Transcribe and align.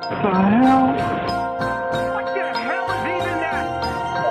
the 0.00 0.16
hell? 0.16 0.86
What 2.14 2.26
the 2.34 2.40
hell 2.58 2.86
is 2.90 3.02
even 3.04 3.36
that? 3.40 3.66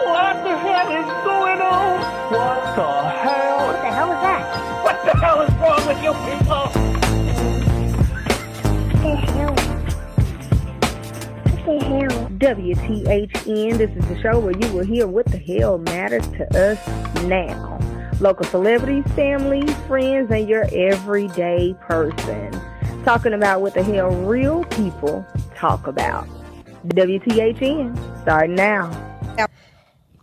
What 0.05 0.35
the 0.43 0.57
hell 0.57 0.89
is 0.91 1.09
going 1.23 1.61
on? 1.61 2.01
What 2.31 2.75
the 2.75 2.89
hell? 3.09 3.57
What 3.67 3.77
the 3.81 3.91
hell 3.91 4.11
is 4.11 4.21
that? 4.25 4.43
What 4.83 4.97
the 5.05 5.13
hell 5.19 5.41
is 5.41 5.51
wrong 5.61 5.83
with 5.87 6.01
you 6.03 6.13
people? 6.25 6.65
What 9.03 9.21
the 9.21 9.31
hell? 9.31 9.55
What 11.45 11.65
the 11.65 11.85
hell? 11.85 12.29
WTHN, 12.39 13.77
this 13.77 13.91
is 13.91 14.05
the 14.07 14.19
show 14.21 14.39
where 14.39 14.57
you 14.57 14.73
will 14.73 14.85
hear 14.85 15.05
what 15.07 15.27
the 15.27 15.37
hell 15.37 15.77
matters 15.77 16.27
to 16.29 16.47
us 16.57 16.79
now. 17.25 17.77
Local 18.19 18.45
celebrities, 18.45 19.05
family, 19.13 19.67
friends, 19.87 20.31
and 20.31 20.49
your 20.49 20.67
everyday 20.73 21.75
person. 21.81 22.59
Talking 23.05 23.33
about 23.33 23.61
what 23.61 23.73
the 23.73 23.83
hell 23.83 24.09
real 24.09 24.65
people 24.65 25.25
talk 25.59 25.87
about. 25.87 26.25
WTHN, 26.87 28.21
starting 28.21 28.55
now. 28.55 29.05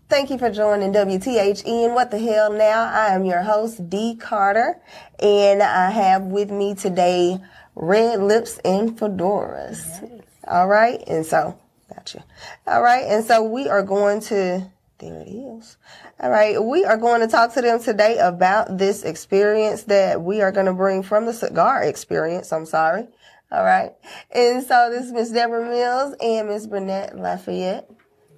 Thank 0.09 0.31
you 0.31 0.39
for 0.39 0.51
joining 0.51 0.93
WTHN. 0.93 1.93
What 1.93 2.11
the 2.11 2.19
hell 2.19 2.53
now? 2.53 2.85
I 2.85 3.09
am 3.09 3.25
your 3.25 3.43
host, 3.43 3.91
Dee 3.91 4.15
Carter, 4.15 4.81
and 5.19 5.63
I 5.63 5.91
have 5.91 6.23
with 6.23 6.51
me 6.51 6.75
today 6.75 7.39
Red 7.75 8.23
Lips 8.23 8.59
and 8.65 8.97
Fedoras. 8.97 10.23
All 10.47 10.69
right, 10.69 11.03
and 11.09 11.27
so, 11.27 11.59
gotcha. 11.93 12.25
All 12.67 12.83
right, 12.83 13.05
and 13.05 13.25
so 13.25 13.43
we 13.43 13.69
are 13.69 13.83
going 13.83 14.21
to, 14.23 14.71
there 14.99 15.21
it 15.21 15.29
is. 15.29 15.77
All 16.21 16.31
right, 16.31 16.63
we 16.63 16.85
are 16.85 16.97
going 16.97 17.21
to 17.21 17.27
talk 17.27 17.53
to 17.55 17.61
them 17.61 17.83
today 17.83 18.17
about 18.19 18.79
this 18.79 19.03
experience 19.03 19.83
that 19.85 20.23
we 20.23 20.41
are 20.41 20.53
going 20.53 20.67
to 20.67 20.73
bring 20.73 21.03
from 21.03 21.27
the 21.27 21.35
cigar 21.35 21.83
experience. 21.83 22.53
I'm 22.53 22.65
sorry. 22.65 23.09
All 23.53 23.63
right, 23.65 23.93
and 24.33 24.65
so 24.65 24.91
this 24.91 25.05
is 25.07 25.13
Miss 25.13 25.31
Debra 25.31 25.69
Mills 25.69 26.17
and 26.21 26.49
Miss 26.49 26.67
Branett 26.67 27.17
Lafayette. 27.17 27.89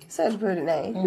Such 0.09 0.34
a 0.34 0.39
pretty 0.39 0.62
name. 0.62 0.97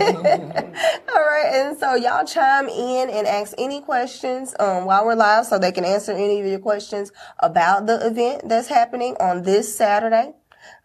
All 0.00 1.24
right, 1.24 1.50
and 1.52 1.76
so 1.76 1.94
y'all 1.94 2.24
chime 2.24 2.68
in 2.68 3.10
and 3.10 3.26
ask 3.26 3.54
any 3.58 3.80
questions 3.80 4.54
um, 4.60 4.84
while 4.84 5.04
we're 5.04 5.16
live 5.16 5.46
so 5.46 5.58
they 5.58 5.72
can 5.72 5.84
answer 5.84 6.12
any 6.12 6.40
of 6.40 6.46
your 6.46 6.60
questions 6.60 7.10
about 7.40 7.86
the 7.86 8.06
event 8.06 8.48
that's 8.48 8.68
happening 8.68 9.16
on 9.20 9.42
this 9.42 9.76
Saturday. 9.76 10.34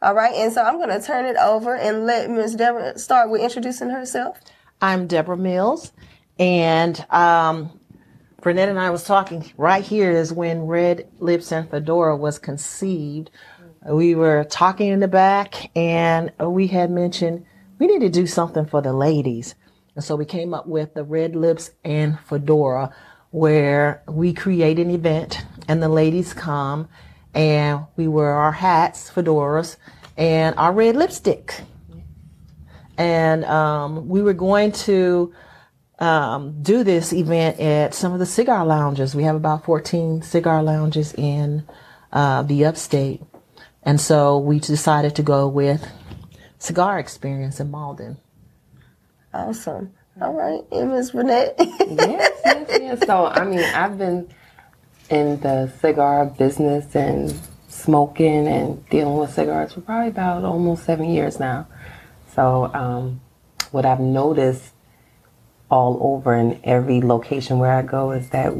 All 0.01 0.15
right, 0.15 0.33
and 0.33 0.51
so 0.51 0.63
I'm 0.63 0.77
going 0.77 0.89
to 0.89 1.05
turn 1.05 1.25
it 1.25 1.37
over 1.37 1.75
and 1.75 2.05
let 2.05 2.29
Miss 2.29 2.55
Debra 2.55 2.97
start 2.97 3.29
with 3.29 3.41
introducing 3.41 3.89
herself. 3.89 4.39
I'm 4.81 5.05
Debra 5.07 5.37
Mills, 5.37 5.91
and 6.39 7.05
um, 7.11 7.79
Branett 8.43 8.67
and 8.67 8.77
I 8.77 8.89
was 8.89 9.05
talking 9.05 9.49
right 9.55 9.85
here 9.85 10.11
is 10.11 10.33
when 10.33 10.63
Red 10.63 11.07
Lips 11.19 11.53
and 11.53 11.69
Fedora 11.69 12.17
was 12.17 12.39
conceived. 12.39 13.31
We 13.89 14.15
were 14.15 14.43
talking 14.43 14.89
in 14.89 14.99
the 14.99 15.07
back, 15.07 15.71
and 15.77 16.29
we 16.37 16.67
had 16.67 16.91
mentioned 16.91 17.45
we 17.79 17.87
need 17.87 18.01
to 18.01 18.09
do 18.09 18.27
something 18.27 18.65
for 18.65 18.81
the 18.81 18.91
ladies, 18.91 19.55
and 19.95 20.03
so 20.03 20.17
we 20.17 20.25
came 20.25 20.53
up 20.53 20.67
with 20.67 20.93
the 20.93 21.05
Red 21.05 21.37
Lips 21.37 21.71
and 21.85 22.19
Fedora, 22.19 22.93
where 23.31 24.03
we 24.09 24.33
create 24.33 24.77
an 24.77 24.89
event, 24.91 25.45
and 25.69 25.81
the 25.81 25.87
ladies 25.87 26.33
come, 26.33 26.89
and 27.33 27.85
we 27.95 28.09
wear 28.09 28.33
our 28.33 28.51
hats, 28.51 29.09
fedoras, 29.09 29.77
and 30.17 30.53
our 30.57 30.73
red 30.73 30.97
lipstick 30.97 31.61
and 32.97 33.43
um, 33.45 34.07
we 34.07 34.21
were 34.21 34.33
going 34.33 34.71
to 34.71 35.33
um, 36.03 36.61
do 36.61 36.83
this 36.83 37.13
event 37.13 37.61
at 37.61 37.93
some 37.93 38.11
of 38.11 38.19
the 38.19 38.25
cigar 38.25 38.65
lounges. 38.65 39.15
We 39.15 39.23
have 39.23 39.37
about 39.37 39.63
14 39.63 40.21
cigar 40.21 40.61
lounges 40.61 41.13
in 41.13 41.63
uh, 42.11 42.43
the 42.43 42.65
upstate. 42.65 43.21
And 43.83 44.01
so 44.01 44.37
we 44.37 44.59
decided 44.59 45.15
to 45.15 45.23
go 45.23 45.47
with 45.47 45.87
Cigar 46.59 46.99
Experience 46.99 47.61
in 47.61 47.71
Mauldin. 47.71 48.17
Awesome. 49.33 49.93
All 50.21 50.33
right, 50.33 50.61
and 50.73 50.91
Miss 50.91 51.11
Branett. 51.11 51.55
yes, 51.59 52.41
yes, 52.45 52.67
yes. 52.69 53.05
So, 53.07 53.25
I 53.25 53.45
mean, 53.45 53.61
I've 53.61 53.97
been 53.97 54.29
in 55.09 55.39
the 55.39 55.71
cigar 55.79 56.25
business 56.25 56.93
and 56.95 57.33
smoking 57.69 58.45
and 58.47 58.87
dealing 58.89 59.17
with 59.17 59.33
cigars 59.33 59.73
for 59.73 59.81
probably 59.81 60.09
about 60.09 60.43
almost 60.43 60.83
seven 60.83 61.09
years 61.09 61.39
now. 61.39 61.67
So, 62.35 62.69
um, 62.73 63.21
what 63.71 63.85
I've 63.85 64.01
noticed 64.01 64.72
all 65.73 65.97
over 66.01 66.35
in 66.35 66.59
every 66.63 67.01
location 67.01 67.57
where 67.57 67.73
I 67.73 67.81
go 67.81 68.11
is 68.11 68.29
that 68.29 68.53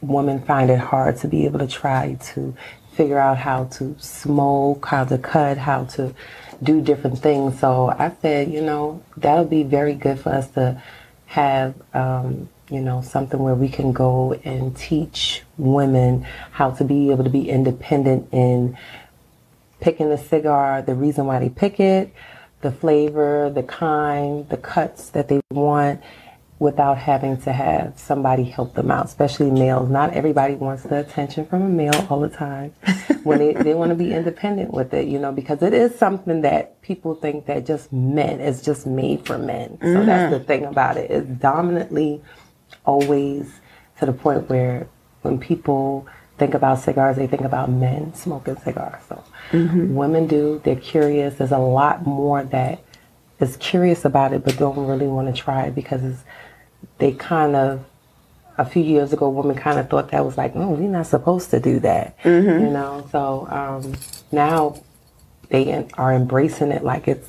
women 0.00 0.42
find 0.42 0.68
it 0.68 0.80
hard 0.80 1.16
to 1.18 1.28
be 1.28 1.44
able 1.44 1.60
to 1.60 1.68
try 1.68 2.18
to 2.32 2.56
figure 2.94 3.20
out 3.20 3.38
how 3.38 3.64
to 3.64 3.94
smoke, 4.00 4.84
how 4.86 5.04
to 5.04 5.16
cut, 5.16 5.58
how 5.58 5.84
to 5.84 6.12
do 6.60 6.80
different 6.80 7.20
things. 7.20 7.60
So 7.60 7.90
I 7.90 8.10
said, 8.20 8.50
you 8.50 8.62
know, 8.62 9.00
that'll 9.16 9.44
be 9.44 9.62
very 9.62 9.94
good 9.94 10.18
for 10.18 10.30
us 10.30 10.48
to 10.52 10.82
have, 11.26 11.74
um, 11.94 12.48
you 12.68 12.80
know, 12.80 13.00
something 13.00 13.38
where 13.38 13.54
we 13.54 13.68
can 13.68 13.92
go 13.92 14.32
and 14.32 14.76
teach 14.76 15.44
women 15.58 16.26
how 16.50 16.72
to 16.72 16.82
be 16.82 17.12
able 17.12 17.22
to 17.22 17.30
be 17.30 17.48
independent 17.48 18.28
in 18.32 18.76
picking 19.78 20.10
a 20.10 20.18
cigar, 20.18 20.82
the 20.82 20.96
reason 20.96 21.26
why 21.26 21.38
they 21.38 21.48
pick 21.48 21.78
it, 21.78 22.12
the 22.62 22.72
flavor, 22.72 23.50
the 23.50 23.62
kind, 23.62 24.48
the 24.48 24.56
cuts 24.56 25.10
that 25.10 25.28
they 25.28 25.40
want 25.52 26.00
without 26.58 26.96
having 26.96 27.36
to 27.36 27.52
have 27.52 27.98
somebody 27.98 28.42
help 28.44 28.74
them 28.74 28.90
out, 28.90 29.04
especially 29.04 29.50
males. 29.50 29.90
Not 29.90 30.14
everybody 30.14 30.54
wants 30.54 30.84
the 30.84 31.00
attention 31.00 31.44
from 31.46 31.62
a 31.62 31.68
male 31.68 32.06
all 32.08 32.20
the 32.20 32.30
time 32.30 32.70
when 33.24 33.38
they, 33.38 33.52
they 33.52 33.74
want 33.74 33.90
to 33.90 33.94
be 33.94 34.14
independent 34.14 34.72
with 34.72 34.94
it, 34.94 35.06
you 35.06 35.18
know, 35.18 35.32
because 35.32 35.62
it 35.62 35.74
is 35.74 35.94
something 35.98 36.40
that 36.42 36.80
people 36.80 37.14
think 37.14 37.44
that 37.46 37.66
just 37.66 37.92
men 37.92 38.40
is 38.40 38.62
just 38.62 38.86
made 38.86 39.26
for 39.26 39.36
men. 39.38 39.76
So 39.80 39.86
Mm-hmm. 39.86 40.06
that's 40.06 40.32
the 40.32 40.40
thing 40.40 40.64
about 40.64 40.96
it. 40.96 41.10
It's 41.10 41.28
dominantly 41.28 42.22
always 42.84 43.60
to 43.98 44.06
the 44.06 44.12
point 44.12 44.48
where 44.48 44.88
when 45.22 45.38
people 45.38 46.06
think 46.38 46.54
about 46.54 46.78
cigars, 46.80 47.16
they 47.16 47.26
think 47.26 47.42
about 47.42 47.70
men 47.70 48.14
smoking 48.14 48.56
cigars. 48.56 49.02
So 49.08 49.22
women 49.52 50.26
do, 50.26 50.60
they're 50.64 50.76
curious. 50.76 51.34
There's 51.36 51.52
a 51.52 51.58
lot 51.58 52.06
more 52.06 52.42
that 52.44 52.80
is 53.40 53.56
curious 53.58 54.06
about 54.06 54.32
it 54.32 54.42
but 54.44 54.56
don't 54.56 54.86
really 54.86 55.06
want 55.06 55.28
to 55.28 55.42
try 55.42 55.64
it 55.64 55.74
because 55.74 56.02
it's, 56.02 56.24
they 56.98 57.12
kind 57.12 57.56
of 57.56 57.84
a 58.58 58.64
few 58.64 58.82
years 58.82 59.12
ago 59.12 59.28
women 59.28 59.56
kind 59.56 59.78
of 59.78 59.88
thought 59.90 60.10
that 60.10 60.24
was 60.24 60.36
like 60.38 60.52
oh 60.56 60.70
we're 60.70 60.88
not 60.88 61.06
supposed 61.06 61.50
to 61.50 61.60
do 61.60 61.78
that 61.80 62.16
you 62.24 62.70
know? 62.70 63.06
So 63.12 63.46
um, 63.50 63.94
now 64.32 64.82
they 65.50 65.86
are 65.94 66.14
embracing 66.14 66.72
it 66.72 66.82
like 66.82 67.06
it's 67.06 67.28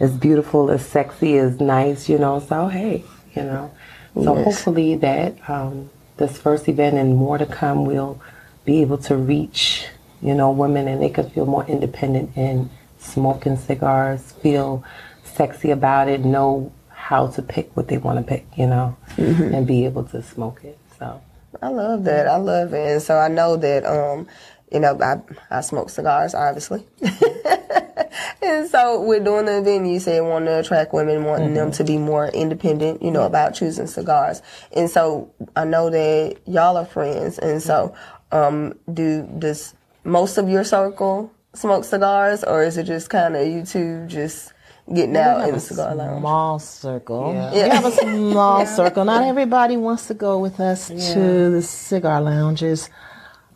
as 0.00 0.16
beautiful 0.16 0.70
as 0.70 0.84
sexy 0.84 1.38
as 1.38 1.60
nice 1.60 2.08
you 2.08 2.18
know? 2.18 2.40
So 2.40 2.68
hey 2.68 3.04
you 3.34 3.42
know? 3.42 3.70
So 4.14 4.34
hopefully 4.34 4.96
that 4.96 5.48
um, 5.48 5.90
this 6.16 6.38
first 6.38 6.68
event 6.68 6.96
and 6.96 7.16
more 7.16 7.38
to 7.38 7.46
come 7.46 7.84
will 7.84 8.20
be 8.64 8.80
able 8.80 8.98
to 8.98 9.16
reach 9.16 9.86
you 10.22 10.34
know 10.34 10.50
women 10.50 10.88
and 10.88 11.02
they 11.02 11.10
can 11.10 11.28
feel 11.30 11.46
more 11.46 11.64
independent 11.66 12.36
in 12.36 12.70
smoking 12.98 13.56
cigars 13.56 14.32
feel 14.42 14.82
sexy 15.24 15.70
about 15.70 16.08
it 16.08 16.24
know 16.24 16.72
how 17.08 17.26
to 17.26 17.42
pick 17.42 17.76
what 17.76 17.88
they 17.88 17.98
want 17.98 18.18
to 18.18 18.24
pick 18.24 18.46
you 18.56 18.66
know 18.66 18.96
and 19.18 19.66
be 19.66 19.84
able 19.84 20.04
to 20.04 20.22
smoke 20.22 20.64
it 20.64 20.78
so 20.98 21.20
I 21.62 21.68
love 21.68 22.04
that. 22.04 22.26
I 22.26 22.36
love 22.36 22.72
it. 22.74 22.92
And 22.92 23.02
so 23.02 23.16
I 23.16 23.28
know 23.28 23.56
that, 23.56 23.84
um, 23.86 24.26
you 24.72 24.80
know, 24.80 24.98
I, 25.00 25.20
I 25.50 25.60
smoke 25.60 25.90
cigars, 25.90 26.34
obviously. 26.34 26.86
and 28.42 28.68
so 28.68 29.00
we're 29.00 29.22
doing 29.22 29.46
the 29.46 29.58
event, 29.58 29.86
you 29.86 30.00
said 30.00 30.20
wanting 30.22 30.46
to 30.46 30.60
attract 30.60 30.92
women, 30.92 31.24
wanting 31.24 31.54
them 31.54 31.70
to 31.72 31.84
be 31.84 31.98
more 31.98 32.28
independent, 32.28 33.02
you 33.02 33.10
know, 33.10 33.22
about 33.22 33.54
choosing 33.54 33.86
cigars. 33.86 34.42
And 34.72 34.90
so 34.90 35.32
I 35.56 35.64
know 35.64 35.90
that 35.90 36.36
y'all 36.46 36.76
are 36.76 36.86
friends. 36.86 37.38
And 37.38 37.62
so, 37.62 37.94
um, 38.32 38.78
do, 38.92 39.28
does 39.38 39.74
most 40.04 40.38
of 40.38 40.48
your 40.48 40.64
circle 40.64 41.32
smoke 41.54 41.84
cigars 41.84 42.42
or 42.42 42.64
is 42.64 42.76
it 42.76 42.84
just 42.84 43.08
kind 43.08 43.36
of 43.36 43.46
you 43.46 43.64
two 43.64 44.04
just 44.08 44.52
getting 44.92 45.16
out 45.16 45.48
in 45.48 45.54
the 45.54 45.60
cigar 45.60 45.94
lounge? 45.94 46.20
Small 46.20 46.58
circle. 46.58 47.32
Yeah. 47.32 47.52
We 47.52 47.58
have 47.70 47.84
a 47.84 47.90
small 47.92 48.66
circle. 48.66 49.04
Not 49.04 49.24
everybody 49.24 49.76
wants 49.76 50.06
to 50.08 50.14
go 50.14 50.38
with 50.38 50.60
us 50.60 50.88
to 50.88 51.50
the 51.50 51.62
cigar 51.62 52.20
lounges. 52.20 52.90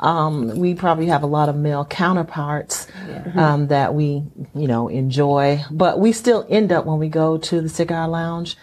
Um, 0.00 0.56
we 0.56 0.74
probably 0.74 1.06
have 1.06 1.24
a 1.24 1.26
lot 1.26 1.48
of 1.48 1.56
male 1.56 1.84
counterparts 1.84 2.86
um, 3.34 3.66
that 3.66 3.94
we, 3.94 4.22
you 4.54 4.68
know, 4.68 4.86
enjoy, 4.86 5.64
but 5.72 5.98
we 5.98 6.12
still 6.12 6.46
end 6.48 6.70
up 6.70 6.86
when 6.86 6.98
we 6.98 7.08
go 7.08 7.36
to 7.36 7.60
the 7.60 7.68
cigar 7.68 8.06
lounge, 8.06 8.56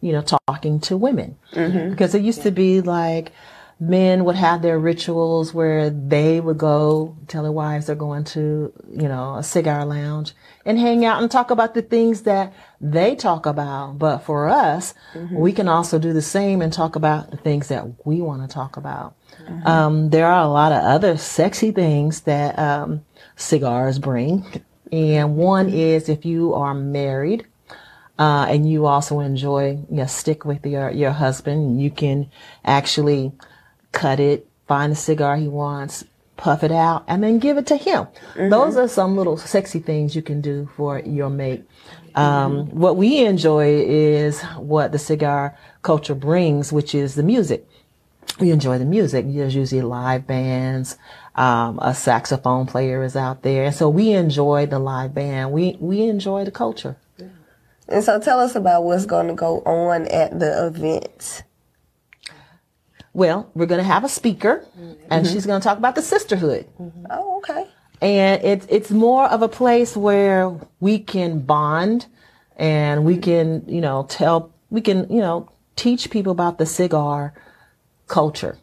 you 0.00 0.12
know, 0.12 0.22
talking 0.22 0.78
to 0.80 0.96
women 0.96 1.36
because 1.50 2.14
it 2.14 2.22
used 2.22 2.42
to 2.42 2.52
be 2.52 2.80
like 2.82 3.32
men 3.78 4.24
would 4.24 4.36
have 4.36 4.62
their 4.62 4.78
rituals 4.78 5.52
where 5.52 5.90
they 5.90 6.40
would 6.40 6.56
go 6.56 7.14
tell 7.28 7.42
their 7.42 7.52
wives 7.52 7.86
they're 7.86 7.94
going 7.94 8.24
to, 8.24 8.72
you 8.90 9.06
know, 9.06 9.36
a 9.36 9.42
cigar 9.42 9.84
lounge 9.84 10.32
and 10.64 10.78
hang 10.78 11.04
out 11.04 11.20
and 11.20 11.30
talk 11.30 11.50
about 11.50 11.74
the 11.74 11.82
things 11.82 12.22
that 12.22 12.54
they 12.80 13.14
talk 13.14 13.44
about. 13.44 13.98
But 13.98 14.18
for 14.18 14.48
us, 14.48 14.94
we 15.30 15.52
can 15.52 15.68
also 15.68 15.98
do 15.98 16.14
the 16.14 16.22
same 16.22 16.62
and 16.62 16.72
talk 16.72 16.96
about 16.96 17.30
the 17.30 17.36
things 17.36 17.68
that 17.68 18.06
we 18.06 18.22
want 18.22 18.48
to 18.48 18.48
talk 18.48 18.78
about. 18.78 19.14
Um, 19.66 20.08
there 20.08 20.26
are 20.26 20.42
a 20.42 20.48
lot 20.48 20.72
of 20.72 20.82
other 20.82 21.18
sexy 21.18 21.70
things 21.70 22.22
that 22.22 22.58
um, 22.58 23.04
cigars 23.36 23.98
bring. 23.98 24.62
And 24.90 25.36
one 25.36 25.68
is 25.68 26.08
if 26.08 26.24
you 26.24 26.54
are 26.54 26.72
married 26.72 27.46
uh, 28.18 28.46
and 28.48 28.70
you 28.70 28.86
also 28.86 29.20
enjoy 29.20 29.72
you 29.90 29.96
know, 29.96 30.06
stick 30.06 30.46
with 30.46 30.64
your, 30.64 30.90
your 30.90 31.10
husband, 31.10 31.80
you 31.80 31.90
can 31.90 32.30
actually 32.64 33.32
cut 33.96 34.20
it, 34.20 34.46
find 34.68 34.92
the 34.92 34.96
cigar 34.96 35.36
he 35.36 35.48
wants, 35.48 36.04
puff 36.36 36.62
it 36.62 36.72
out, 36.72 37.04
and 37.08 37.24
then 37.24 37.38
give 37.38 37.56
it 37.56 37.66
to 37.68 37.76
him. 37.76 38.06
Those 38.36 38.76
are 38.76 38.88
some 38.88 39.16
little 39.16 39.38
sexy 39.38 39.78
things 39.78 40.14
you 40.14 40.22
can 40.22 40.40
do 40.40 40.68
for 40.76 40.98
your 41.00 41.30
mate. 41.30 41.64
Um, 42.14 42.66
What 42.70 42.96
we 42.96 43.24
enjoy 43.24 43.68
is 43.86 44.42
what 44.58 44.92
the 44.92 44.98
cigar 44.98 45.56
culture 45.82 46.14
brings, 46.14 46.72
which 46.72 46.94
is 46.94 47.14
the 47.14 47.22
music. 47.22 47.66
We 48.38 48.50
enjoy 48.50 48.78
the 48.78 48.84
music. 48.84 49.24
There's 49.26 49.54
usually 49.54 49.82
live 49.82 50.26
bands. 50.26 50.98
Um, 51.36 51.78
a 51.80 51.94
saxophone 51.94 52.66
player 52.66 53.02
is 53.02 53.16
out 53.16 53.42
there, 53.42 53.64
and 53.64 53.74
so 53.74 53.88
we 53.88 54.12
enjoy 54.12 54.66
the 54.66 54.78
live 54.78 55.14
band. 55.14 55.52
We 55.52 55.76
we 55.80 56.02
enjoy 56.02 56.44
the 56.44 56.50
culture. 56.50 56.96
And 57.88 58.02
so 58.02 58.18
tell 58.18 58.40
us 58.40 58.56
about 58.56 58.84
what's 58.84 59.06
going 59.06 59.28
to 59.28 59.34
go 59.34 59.60
on 59.64 60.06
at 60.08 60.38
the 60.40 60.66
event. 60.66 61.44
Well, 63.16 63.50
we're 63.54 63.64
going 63.64 63.78
to 63.78 63.92
have 63.94 64.04
a 64.04 64.10
speaker, 64.10 64.62
and 64.76 65.24
mm-hmm. 65.24 65.32
she's 65.32 65.46
going 65.46 65.58
to 65.58 65.64
talk 65.64 65.78
about 65.78 65.94
the 65.94 66.02
sisterhood. 66.02 66.66
Mm-hmm. 66.78 67.06
Oh, 67.08 67.38
okay. 67.38 67.66
and 68.02 68.44
it's 68.44 68.66
it's 68.68 68.90
more 68.90 69.24
of 69.24 69.40
a 69.40 69.48
place 69.48 69.96
where 69.96 70.54
we 70.80 70.98
can 70.98 71.40
bond 71.40 72.04
and 72.58 73.06
we 73.06 73.14
mm-hmm. 73.14 73.22
can 73.22 73.68
you 73.68 73.80
know 73.80 74.04
tell 74.10 74.52
we 74.68 74.82
can 74.82 75.10
you 75.10 75.22
know 75.22 75.48
teach 75.76 76.10
people 76.10 76.30
about 76.30 76.58
the 76.58 76.66
cigar 76.66 77.32
culture. 78.06 78.58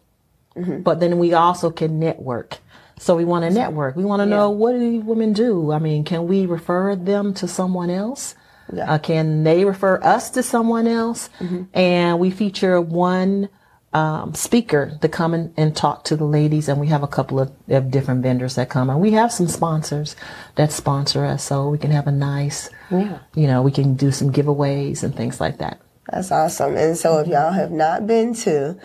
But 0.56 1.00
then 1.00 1.18
we 1.18 1.34
also 1.34 1.72
can 1.72 1.98
network. 1.98 2.60
So 3.00 3.16
we 3.16 3.26
want 3.26 3.46
to 3.46 3.50
network. 3.50 3.96
We 3.96 4.06
want 4.06 4.20
to 4.20 4.28
know 4.28 4.52
what 4.52 4.74
do 4.74 4.80
these 4.80 5.04
women 5.04 5.34
do? 5.34 5.72
I 5.72 5.80
mean 5.80 6.04
can 6.04 6.28
we 6.28 6.46
refer 6.46 6.96
them 6.96 7.34
to 7.42 7.48
someone 7.48 7.90
else? 7.90 8.36
Yeah. 8.72 8.94
uh, 8.94 8.98
can 9.00 9.44
they 9.44 9.66
refer 9.66 10.00
us 10.04 10.30
to 10.30 10.44
someone 10.44 10.86
else? 10.86 11.32
And 11.74 12.20
we 12.20 12.30
feature 12.30 12.80
one 12.80 13.50
um, 13.94 14.34
speaker 14.34 14.98
to 15.02 15.08
come 15.08 15.34
in 15.34 15.54
and 15.58 15.76
talk 15.76 16.04
to 16.06 16.16
the 16.16 16.26
ladies, 16.26 16.68
and 16.68 16.80
we 16.80 16.88
have 16.88 17.04
a 17.04 17.08
couple 17.08 17.40
of, 17.40 17.52
of 17.70 17.92
different 17.92 18.24
vendors 18.24 18.56
that 18.56 18.70
come, 18.70 18.90
and 18.90 19.00
we 19.00 19.12
have 19.12 19.32
some 19.32 19.48
sponsors 19.48 20.16
that 20.56 20.72
sponsor 20.72 21.26
us, 21.26 21.44
so 21.44 21.70
we 21.70 21.78
can 21.78 21.92
have 21.92 22.08
a 22.08 22.12
nice, 22.12 22.70
Yeah. 22.90 23.20
you 23.36 23.48
know, 23.48 23.62
we 23.62 23.72
can 23.72 23.96
do 23.96 24.12
some 24.12 24.32
giveaways 24.32 25.04
and 25.04 25.16
things 25.16 25.40
like 25.40 25.60
that. 25.60 25.80
That's 26.12 26.32
awesome. 26.32 26.76
And 26.76 26.98
so 26.98 27.20
if 27.20 27.28
y'all 27.28 27.52
have 27.54 27.72
not 27.72 28.06
been 28.08 28.34
to 28.44 28.78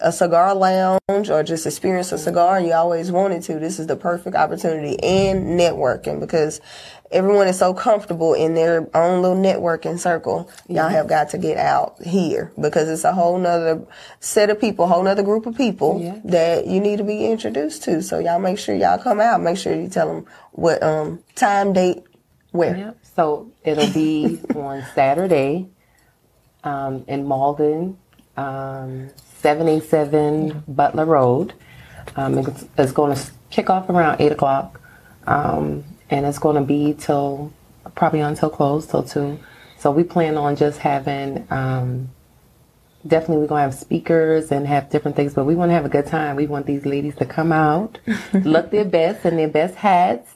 a 0.00 0.12
cigar 0.12 0.54
lounge 0.54 1.30
or 1.30 1.42
just 1.42 1.66
experience 1.66 2.12
a 2.12 2.18
cigar 2.18 2.58
and 2.58 2.66
you 2.66 2.72
always 2.72 3.10
wanted 3.10 3.42
to, 3.42 3.58
this 3.58 3.78
is 3.78 3.86
the 3.86 3.96
perfect 3.96 4.36
opportunity 4.36 5.02
and 5.02 5.58
networking 5.58 6.20
because 6.20 6.60
everyone 7.10 7.46
is 7.48 7.58
so 7.58 7.72
comfortable 7.72 8.34
in 8.34 8.54
their 8.54 8.88
own 8.96 9.22
little 9.22 9.36
networking 9.36 9.98
circle. 9.98 10.50
Y'all 10.68 10.88
have 10.88 11.08
got 11.08 11.30
to 11.30 11.38
get 11.38 11.56
out 11.56 12.00
here 12.02 12.52
because 12.60 12.88
it's 12.88 13.04
a 13.04 13.12
whole 13.12 13.38
nother 13.38 13.86
set 14.20 14.50
of 14.50 14.60
people, 14.60 14.86
whole 14.86 15.02
nother 15.02 15.22
group 15.22 15.46
of 15.46 15.56
people 15.56 16.00
Yeah. 16.00 16.18
that 16.24 16.66
you 16.66 16.80
need 16.80 16.98
to 16.98 17.04
be 17.04 17.26
introduced 17.26 17.82
to. 17.84 18.02
So 18.02 18.18
y'all 18.18 18.38
make 18.40 18.58
sure 18.58 18.74
y'all 18.74 18.98
come 18.98 19.20
out. 19.20 19.40
Make 19.40 19.56
sure 19.58 19.74
you 19.74 19.88
tell 19.88 20.08
them 20.12 20.26
what 20.52 20.82
um, 20.82 21.20
time, 21.34 21.72
date, 21.72 22.02
where. 22.50 22.76
Yep. 22.76 22.98
So 23.14 23.52
it'll 23.64 23.92
be 23.92 24.40
on 24.54 24.84
Saturday 24.94 25.68
um, 26.64 27.04
in 27.06 27.24
Mauldin, 27.24 27.96
um, 28.36 29.08
787 29.40 30.64
Butler 30.68 31.04
Road. 31.04 31.54
Um, 32.14 32.38
it's, 32.38 32.66
it's 32.78 32.92
going 32.92 33.16
to 33.16 33.30
kick 33.50 33.70
off 33.70 33.88
around 33.88 34.20
8 34.20 34.32
o'clock. 34.32 34.80
Um, 35.26 35.84
and 36.10 36.24
it's 36.24 36.38
going 36.38 36.56
to 36.56 36.62
be 36.62 36.94
till 36.94 37.52
probably 37.94 38.20
until 38.20 38.50
close, 38.50 38.86
till 38.86 39.02
2. 39.02 39.38
So 39.78 39.90
we 39.90 40.04
plan 40.04 40.36
on 40.36 40.56
just 40.56 40.78
having. 40.78 41.46
Um, 41.50 42.10
definitely 43.06 43.38
we're 43.38 43.48
going 43.48 43.60
to 43.60 43.70
have 43.70 43.74
speakers 43.74 44.50
and 44.50 44.66
have 44.66 44.90
different 44.90 45.16
things, 45.16 45.34
but 45.34 45.44
we 45.44 45.54
want 45.54 45.70
to 45.70 45.74
have 45.74 45.84
a 45.84 45.88
good 45.88 46.06
time. 46.06 46.36
We 46.36 46.46
want 46.46 46.66
these 46.66 46.86
ladies 46.86 47.14
to 47.16 47.24
come 47.24 47.52
out, 47.52 47.98
look 48.32 48.70
their 48.70 48.84
best 48.84 49.24
in 49.24 49.36
their 49.36 49.48
best 49.48 49.74
hats, 49.76 50.30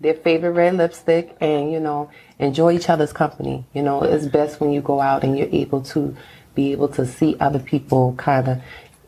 their 0.00 0.14
favorite 0.14 0.52
red 0.52 0.74
lipstick, 0.76 1.36
and, 1.40 1.72
you 1.72 1.80
know, 1.80 2.10
enjoy 2.38 2.72
each 2.72 2.88
other's 2.88 3.12
company. 3.12 3.66
You 3.74 3.82
know, 3.82 4.02
it's 4.02 4.26
best 4.26 4.60
when 4.60 4.70
you 4.70 4.80
go 4.80 5.00
out 5.00 5.24
and 5.24 5.36
you're 5.36 5.48
able 5.50 5.82
to 5.82 6.16
be 6.58 6.72
able 6.72 6.88
to 6.88 7.06
see 7.06 7.36
other 7.38 7.60
people 7.60 8.14
kind 8.18 8.48
of, 8.48 8.60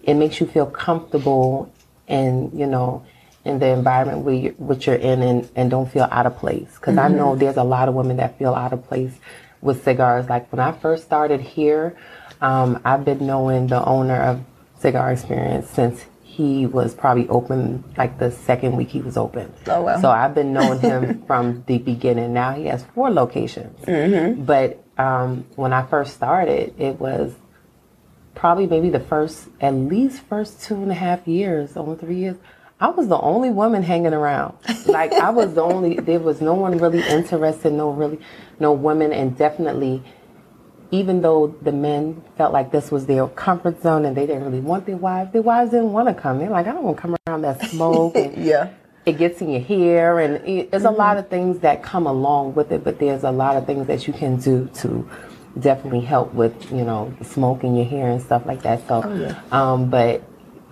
it 0.04 0.14
makes 0.14 0.40
you 0.40 0.46
feel 0.46 0.66
comfortable 0.66 1.72
and, 2.06 2.56
you 2.58 2.64
know, 2.64 3.04
in 3.44 3.58
the 3.58 3.66
environment 3.66 4.20
where 4.20 4.34
you're, 4.34 4.52
which 4.52 4.86
you're 4.86 4.94
in 4.94 5.20
and, 5.20 5.50
and 5.56 5.68
don't 5.68 5.90
feel 5.90 6.06
out 6.12 6.26
of 6.26 6.36
place. 6.36 6.68
Because 6.74 6.96
I 6.96 7.08
know 7.08 7.34
there's 7.34 7.56
a 7.56 7.64
lot 7.64 7.88
of 7.88 7.94
women 7.96 8.18
that 8.18 8.38
feel 8.38 8.54
out 8.54 8.72
of 8.72 8.86
place 8.86 9.12
with 9.60 9.82
cigars. 9.82 10.28
Like 10.28 10.52
when 10.52 10.60
I 10.60 10.70
first 10.70 11.02
started 11.02 11.40
here, 11.40 11.96
um, 12.40 12.80
I've 12.84 13.04
been 13.04 13.26
knowing 13.26 13.66
the 13.66 13.84
owner 13.84 14.20
of 14.22 14.44
Cigar 14.78 15.10
Experience 15.10 15.68
since 15.70 16.04
he 16.22 16.66
was 16.66 16.94
probably 16.94 17.28
open 17.28 17.82
like 17.96 18.18
the 18.20 18.30
second 18.30 18.76
week 18.76 18.90
he 18.90 19.00
was 19.00 19.16
open. 19.16 19.52
Oh, 19.66 19.82
wow. 19.82 20.00
So 20.00 20.08
I've 20.08 20.34
been 20.34 20.52
knowing 20.52 20.78
him 20.78 21.22
from 21.26 21.64
the 21.66 21.78
beginning. 21.78 22.32
Now 22.32 22.52
he 22.54 22.66
has 22.66 22.84
four 22.94 23.10
locations. 23.10 23.76
But 24.46 24.84
um, 25.00 25.46
when 25.56 25.72
I 25.72 25.86
first 25.86 26.14
started, 26.14 26.74
it 26.78 27.00
was 27.00 27.32
probably 28.34 28.66
maybe 28.66 28.90
the 28.90 29.00
first, 29.00 29.48
at 29.60 29.72
least 29.72 30.22
first 30.22 30.62
two 30.62 30.74
and 30.74 30.90
a 30.90 30.94
half 30.94 31.26
years, 31.26 31.76
almost 31.76 32.00
three 32.00 32.16
years. 32.16 32.36
I 32.78 32.88
was 32.88 33.08
the 33.08 33.18
only 33.18 33.50
woman 33.50 33.82
hanging 33.82 34.12
around. 34.12 34.56
Like 34.86 35.12
I 35.12 35.30
was 35.30 35.54
the 35.54 35.62
only. 35.62 35.96
There 35.96 36.20
was 36.20 36.40
no 36.40 36.54
one 36.54 36.78
really 36.78 37.02
interested. 37.06 37.72
No 37.72 37.90
really, 37.90 38.20
no 38.58 38.72
women, 38.72 39.12
and 39.12 39.36
definitely 39.36 40.02
even 40.90 41.20
though 41.22 41.54
the 41.62 41.72
men 41.72 42.22
felt 42.36 42.52
like 42.52 42.72
this 42.72 42.90
was 42.90 43.06
their 43.06 43.28
comfort 43.28 43.80
zone 43.82 44.04
and 44.04 44.16
they 44.16 44.26
didn't 44.26 44.44
really 44.44 44.60
want 44.60 44.86
their 44.86 44.96
wives, 44.96 45.32
their 45.32 45.42
wives 45.42 45.70
didn't 45.70 45.92
want 45.92 46.08
to 46.08 46.14
come. 46.14 46.38
They're 46.38 46.50
like, 46.50 46.66
I 46.66 46.72
don't 46.72 46.82
want 46.82 46.96
to 46.96 47.02
come 47.02 47.16
around 47.28 47.42
that 47.42 47.64
smoke 47.70 48.16
and 48.16 48.36
Yeah. 48.44 48.70
It 49.10 49.18
gets 49.18 49.40
in 49.40 49.50
your 49.50 49.60
hair 49.60 50.20
and 50.20 50.46
it, 50.48 50.70
there's 50.70 50.84
a 50.84 50.90
lot 50.90 51.16
of 51.16 51.28
things 51.28 51.58
that 51.60 51.82
come 51.82 52.06
along 52.06 52.54
with 52.54 52.70
it, 52.72 52.82
but 52.84 52.98
there's 52.98 53.24
a 53.24 53.30
lot 53.30 53.56
of 53.56 53.66
things 53.66 53.86
that 53.88 54.06
you 54.06 54.12
can 54.12 54.36
do 54.36 54.68
to 54.74 55.08
definitely 55.58 56.00
help 56.00 56.32
with, 56.32 56.70
you 56.72 56.84
know, 56.84 57.12
smoke 57.22 57.64
in 57.64 57.74
your 57.76 57.84
hair 57.86 58.08
and 58.08 58.22
stuff 58.22 58.46
like 58.46 58.62
that. 58.62 58.86
So, 58.86 59.02
um, 59.50 59.90
but 59.90 60.22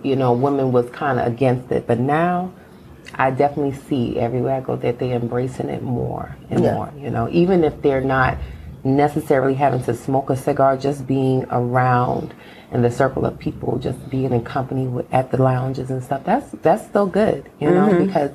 you 0.01 0.15
know, 0.15 0.31
women 0.31 0.71
was 0.71 0.89
kind 0.91 1.19
of 1.19 1.27
against 1.27 1.69
it, 1.71 1.85
but 1.85 1.99
now 1.99 2.53
I 3.15 3.31
definitely 3.31 3.73
see 3.73 4.17
everywhere 4.17 4.55
I 4.55 4.61
go 4.61 4.77
that 4.77 4.97
they're 4.99 5.15
embracing 5.17 5.67
it 5.69 5.83
more 5.83 6.35
and 6.49 6.63
Yeah. 6.63 6.73
more. 6.75 6.89
You 6.97 7.09
know, 7.09 7.27
even 7.29 7.65
if 7.65 7.81
they're 7.81 7.99
not 8.01 8.37
necessarily 8.83 9.53
having 9.53 9.83
to 9.83 9.93
smoke 9.93 10.29
a 10.29 10.35
cigar, 10.35 10.77
just 10.77 11.05
being 11.05 11.45
around 11.51 12.33
in 12.71 12.81
the 12.81 12.91
circle 12.91 13.25
of 13.25 13.37
people, 13.39 13.77
just 13.79 14.09
being 14.09 14.31
in 14.31 14.43
company 14.43 14.87
with, 14.87 15.11
at 15.13 15.31
the 15.31 15.41
lounges 15.41 15.89
and 15.89 16.03
stuff. 16.03 16.23
That's 16.23 16.51
that's 16.61 16.85
still 16.85 17.07
good, 17.07 17.49
you 17.59 17.69
know, 17.69 18.05
because 18.05 18.31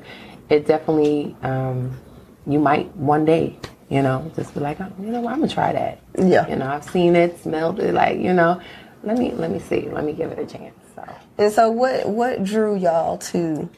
it 0.48 0.66
definitely 0.66 1.36
um, 1.42 1.98
you 2.46 2.58
might 2.58 2.94
one 2.96 3.24
day, 3.24 3.58
you 3.88 4.02
know, 4.02 4.30
just 4.34 4.54
be 4.54 4.60
like, 4.60 4.80
oh, 4.80 4.92
you 5.00 5.06
know, 5.06 5.20
what, 5.20 5.32
I'm 5.32 5.40
gonna 5.40 5.52
try 5.52 5.72
that. 5.72 6.00
Yeah. 6.18 6.48
you 6.48 6.56
know, 6.56 6.66
I've 6.66 6.84
seen 6.84 7.16
it, 7.16 7.40
smelled 7.40 7.80
it, 7.80 7.94
like 7.94 8.18
you 8.18 8.32
know, 8.32 8.60
let 9.02 9.18
me 9.18 9.32
let 9.32 9.50
me 9.50 9.58
see, 9.58 9.88
let 9.88 10.04
me 10.04 10.12
give 10.12 10.30
it 10.32 10.38
a 10.38 10.46
chance. 10.46 10.74
So. 10.94 11.16
And 11.38 11.52
so, 11.52 11.70
what 11.70 12.08
what 12.08 12.44
drew 12.44 12.76
y'all 12.76 13.18
to 13.18 13.68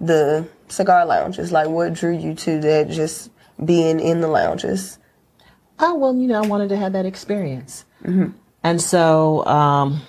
the 0.00 0.48
cigar 0.68 1.06
lounges? 1.06 1.52
Like, 1.52 1.68
what 1.68 1.92
drew 1.92 2.16
you 2.16 2.34
to 2.34 2.60
that? 2.60 2.90
Just 2.90 3.30
being 3.64 4.00
in 4.00 4.20
the 4.20 4.28
lounges. 4.28 4.98
Oh, 5.78 5.94
well, 5.96 6.14
you 6.14 6.26
know, 6.28 6.42
I 6.42 6.46
wanted 6.46 6.68
to 6.70 6.76
have 6.76 6.92
that 6.92 7.06
experience. 7.06 7.84
And 8.62 8.80
so 8.80 9.44
um, 9.46 10.02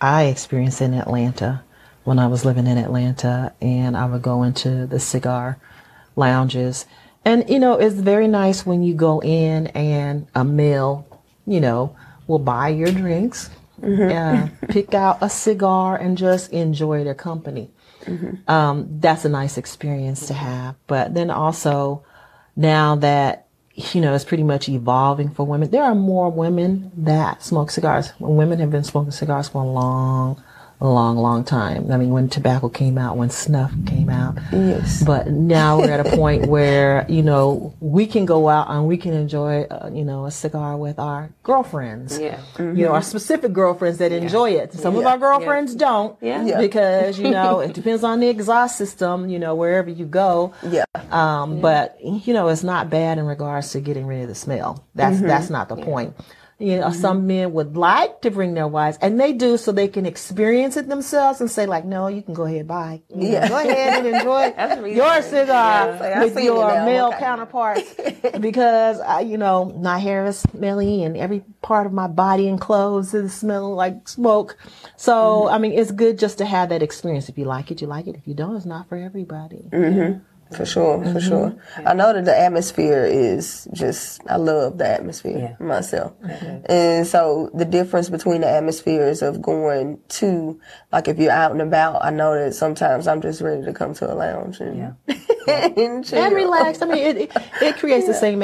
I 0.00 0.24
experienced 0.24 0.80
it 0.80 0.86
in 0.86 0.94
Atlanta 0.94 1.62
when 2.04 2.18
I 2.18 2.26
was 2.26 2.44
living 2.44 2.66
in 2.66 2.76
Atlanta, 2.76 3.54
and 3.62 3.96
I 3.96 4.04
would 4.04 4.20
go 4.22 4.42
into 4.42 4.86
the 4.86 5.00
cigar 5.00 5.58
lounges. 6.16 6.84
And, 7.24 7.48
you 7.48 7.58
know, 7.58 7.78
it's 7.78 7.94
very 7.94 8.28
nice 8.28 8.66
when 8.66 8.82
you 8.82 8.94
go 8.94 9.22
in 9.22 9.68
and 9.68 10.26
a 10.34 10.44
male, 10.44 11.06
you 11.46 11.60
know, 11.60 11.96
will 12.26 12.38
buy 12.38 12.68
your 12.68 12.92
drinks, 12.92 13.48
uh, 13.82 14.48
pick 14.68 14.92
out 14.92 15.18
a 15.22 15.30
cigar, 15.30 15.96
and 15.96 16.18
just 16.18 16.52
enjoy 16.52 17.04
their 17.04 17.14
company. 17.14 17.70
Um, 18.48 19.00
that's 19.00 19.24
a 19.24 19.30
nice 19.30 19.56
experience 19.56 20.26
to 20.26 20.34
have. 20.34 20.76
But 20.86 21.14
then 21.14 21.30
also, 21.30 22.04
now 22.54 22.96
that 22.96 23.43
you 23.74 24.00
know 24.00 24.14
it's 24.14 24.24
pretty 24.24 24.44
much 24.44 24.68
evolving 24.68 25.30
for 25.30 25.44
women, 25.44 25.70
there 25.70 25.82
are 25.82 25.94
more 25.94 26.30
women 26.30 26.92
that 26.96 27.42
smoke 27.42 27.70
cigars. 27.70 28.12
Women 28.18 28.60
have 28.60 28.70
been 28.70 28.84
smoking 28.84 29.10
cigars 29.10 29.48
for 29.48 29.62
a 29.62 29.66
long, 29.66 30.42
a 30.80 30.86
long, 30.88 31.16
long 31.16 31.44
time. 31.44 31.90
I 31.90 31.96
mean, 31.96 32.10
when 32.10 32.28
tobacco 32.28 32.68
came 32.68 32.98
out, 32.98 33.16
when 33.16 33.30
snuff 33.30 33.72
came 33.86 34.10
out. 34.10 34.36
Yes. 34.52 35.02
But 35.04 35.28
now 35.28 35.78
we're 35.78 35.90
at 35.90 36.04
a 36.06 36.16
point 36.16 36.46
where, 36.46 37.06
you 37.08 37.22
know, 37.22 37.74
we 37.80 38.06
can 38.06 38.24
go 38.26 38.48
out 38.48 38.68
and 38.68 38.86
we 38.86 38.96
can 38.96 39.14
enjoy, 39.14 39.62
uh, 39.62 39.90
you 39.92 40.04
know, 40.04 40.26
a 40.26 40.30
cigar 40.30 40.76
with 40.76 40.98
our 40.98 41.30
girlfriends. 41.42 42.18
Yeah. 42.18 42.40
You 42.58 42.72
know, 42.72 42.92
our 42.92 43.02
specific 43.02 43.52
girlfriends 43.52 43.98
that 43.98 44.12
enjoy 44.12 44.50
it. 44.52 44.72
Some 44.74 44.96
of 44.96 45.06
our 45.06 45.18
girlfriends 45.18 45.74
don't. 45.74 46.18
Yeah. 46.20 46.44
Yeah. 46.44 46.60
Because, 46.60 47.18
you 47.18 47.30
know, 47.30 47.60
it 47.60 47.72
depends 47.72 48.04
on 48.04 48.20
the 48.20 48.28
exhaust 48.28 48.76
system, 48.76 49.28
you 49.28 49.38
know, 49.38 49.54
wherever 49.54 49.88
you 49.90 50.04
go. 50.06 50.52
Yeah. 50.68 50.84
Um, 51.10 51.60
But 51.60 51.96
you 52.02 52.34
know, 52.34 52.48
it's 52.48 52.64
not 52.64 52.90
bad 52.90 53.18
in 53.18 53.24
regards 53.26 53.70
to 53.72 53.80
getting 53.80 54.06
rid 54.06 54.22
of 54.22 54.28
the 54.28 54.34
smell. 54.34 54.84
That's 54.94 55.20
that's 55.20 55.50
not 55.50 55.68
the 55.68 55.76
point. 55.76 56.14
You 56.60 56.78
know, 56.78 56.90
some 56.90 57.26
men 57.26 57.52
would 57.52 57.76
like 57.76 58.20
to 58.22 58.30
bring 58.30 58.54
their 58.54 58.68
wives, 58.68 58.96
and 59.02 59.18
they 59.18 59.32
do, 59.32 59.56
so 59.56 59.72
they 59.72 59.88
can 59.88 60.06
experience 60.06 60.76
it 60.76 60.88
themselves 60.88 61.40
and 61.40 61.50
say, 61.50 61.66
like, 61.66 61.84
"No, 61.84 62.06
you 62.06 62.22
can 62.22 62.32
go 62.32 62.44
ahead, 62.44 62.68
bye. 62.68 63.02
You 63.08 63.28
know, 63.32 63.48
go 63.48 63.58
ahead 63.58 64.04
and 64.04 64.14
enjoy 64.16 64.54
your 64.94 65.20
cigar 65.22 65.88
Yeah. 66.00 66.20
Like, 66.20 66.34
with 66.34 66.44
your 66.44 66.68
male 66.84 67.08
Okay. 67.08 67.18
counterparts." 67.18 67.94
because 68.40 69.00
I, 69.00 69.20
you 69.20 69.36
know, 69.36 69.64
my 69.64 69.98
hair 69.98 70.24
is 70.26 70.38
smelly, 70.38 71.02
and 71.02 71.16
every 71.16 71.42
part 71.60 71.86
of 71.86 71.92
my 71.92 72.06
body 72.06 72.48
and 72.48 72.60
clothes 72.60 73.14
is 73.14 73.34
smelling 73.34 73.74
like 73.74 74.06
smoke. 74.08 74.56
So, 74.96 75.48
I 75.48 75.58
mean, 75.58 75.72
it's 75.72 75.90
good 75.90 76.20
just 76.20 76.38
to 76.38 76.44
have 76.46 76.68
that 76.68 76.82
experience. 76.84 77.28
If 77.28 77.36
you 77.36 77.46
like 77.46 77.72
it, 77.72 77.80
you 77.80 77.88
like 77.88 78.06
it. 78.06 78.14
If 78.14 78.28
you 78.28 78.34
don't, 78.34 78.54
it's 78.54 78.64
not 78.64 78.88
for 78.88 78.96
everybody. 78.96 79.70
For 80.52 80.64
sure, 80.64 80.98
for 81.02 81.08
mm-hmm. 81.08 81.18
sure. 81.18 81.56
I 81.84 81.94
know 81.94 82.12
that 82.12 82.24
the 82.24 82.38
atmosphere 82.38 83.04
is 83.04 83.66
just, 83.72 84.20
I 84.28 84.36
love 84.36 84.78
the 84.78 84.86
atmosphere 84.86 85.56
Yeah. 85.58 85.64
myself. 85.64 86.12
Mm-hmm. 86.20 86.66
And 86.70 87.06
so 87.06 87.50
the 87.54 87.64
difference 87.64 88.08
between 88.08 88.42
the 88.42 88.48
atmospheres 88.48 89.22
of 89.22 89.42
going 89.42 89.98
to, 90.10 90.60
like 90.92 91.08
if 91.08 91.18
you're 91.18 91.32
out 91.32 91.52
and 91.52 91.62
about, 91.62 92.04
I 92.04 92.10
know 92.10 92.34
that 92.34 92.54
sometimes 92.54 93.08
I'm 93.08 93.20
just 93.20 93.40
ready 93.40 93.64
to 93.64 93.72
come 93.72 93.94
to 93.94 94.12
a 94.12 94.14
lounge 94.14 94.60
and, 94.60 94.96
and 95.48 96.04
chill. 96.04 96.18
and 96.22 96.34
relax. 96.34 96.82
I 96.82 96.86
mean, 96.86 96.98
it 96.98 97.16
it, 97.16 97.32
it 97.62 97.76
creates 97.78 98.06
the 98.06 98.14
same 98.24 98.42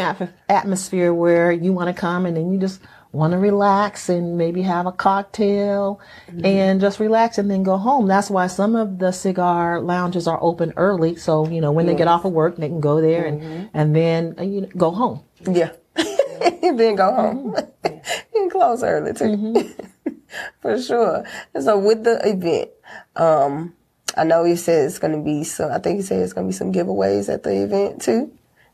atmosphere 0.49 1.15
where 1.15 1.53
you 1.53 1.73
want 1.73 1.95
to 1.95 1.99
come 1.99 2.27
and 2.27 2.37
then 2.37 2.53
you 2.53 2.59
just 2.59 2.81
want 3.13 3.33
to 3.33 3.39
relax 3.39 4.09
and 4.09 4.39
maybe 4.39 4.63
have 4.63 4.87
a 4.87 4.93
cocktail 4.93 6.01
and 6.45 6.81
just 6.81 7.01
relax 7.01 7.39
and 7.39 7.51
then 7.51 7.63
go 7.63 7.77
home. 7.77 8.07
That's 8.07 8.31
why 8.31 8.47
some 8.47 8.77
of 8.77 8.99
the 8.99 9.11
cigar 9.11 9.81
lounges 9.81 10.27
are 10.29 10.39
open 10.41 10.73
early, 10.77 11.17
so 11.17 11.49
you 11.49 11.61
know 11.61 11.73
when 11.73 11.87
they 11.87 11.95
get 11.95 12.09
off 12.09 12.25
of 12.25 12.33
work, 12.33 12.57
they 12.57 12.69
can 12.69 12.81
go 12.81 13.01
there 13.01 13.25
and 13.25 13.71
and 13.75 13.97
then 13.97 14.35
uh, 14.39 14.43
you 14.43 14.63
know, 14.63 14.69
go 14.77 14.91
home. 14.91 15.25
Yeah. 15.41 15.73
then 15.97 16.95
go 16.95 17.13
home. 17.13 17.57
and 18.35 18.51
close 18.51 18.83
early 18.83 19.13
too. 19.13 19.75
For 20.61 20.81
sure. 20.81 21.25
So 21.61 21.79
with 21.79 22.05
the 22.05 22.21
event, 22.25 22.71
um, 23.17 23.75
I 24.17 24.23
know 24.23 24.45
you 24.45 24.57
said 24.57 24.87
it's 24.87 24.99
gonna 24.99 25.23
be 25.23 25.43
some 25.43 25.73
I 25.73 25.79
think 25.79 25.97
you 25.97 26.03
said 26.03 26.21
it's 26.21 26.33
gonna 26.33 26.47
be 26.47 26.53
some 26.53 26.73
giveaways 26.73 27.33
at 27.33 27.43
the 27.43 27.65
event 27.65 28.03
too. 28.03 28.33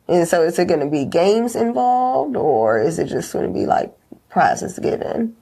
And 0.08 0.28
so 0.28 0.42
is 0.42 0.58
it 0.58 0.68
gonna 0.68 0.90
be 0.90 1.06
games 1.06 1.56
involved 1.56 2.36
or 2.36 2.80
is 2.80 2.98
it 2.98 3.06
just 3.06 3.32
gonna 3.32 3.48
be 3.48 3.64
like 3.64 3.96
prizes 4.36 4.78
given? 4.78 5.34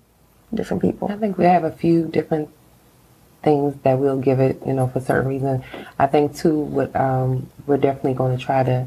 Different 0.55 0.81
people. 0.81 1.11
I 1.11 1.17
think 1.17 1.37
we 1.37 1.47
have 1.47 1.65
a 1.65 1.73
few 1.73 2.07
different 2.07 2.49
things 3.43 3.75
that 3.83 3.99
we'll 3.99 4.21
give 4.21 4.39
it, 4.39 4.63
you 4.65 4.73
know, 4.73 4.87
for 4.87 5.01
certain 5.01 5.29
reasons. 5.29 5.65
I 5.99 6.07
think 6.07 6.37
too, 6.37 6.57
what 6.57 6.95
um, 6.95 7.51
we're 7.67 7.77
definitely 7.77 8.15
going 8.15 8.39
to 8.39 8.45
try 8.45 8.63
to 8.63 8.87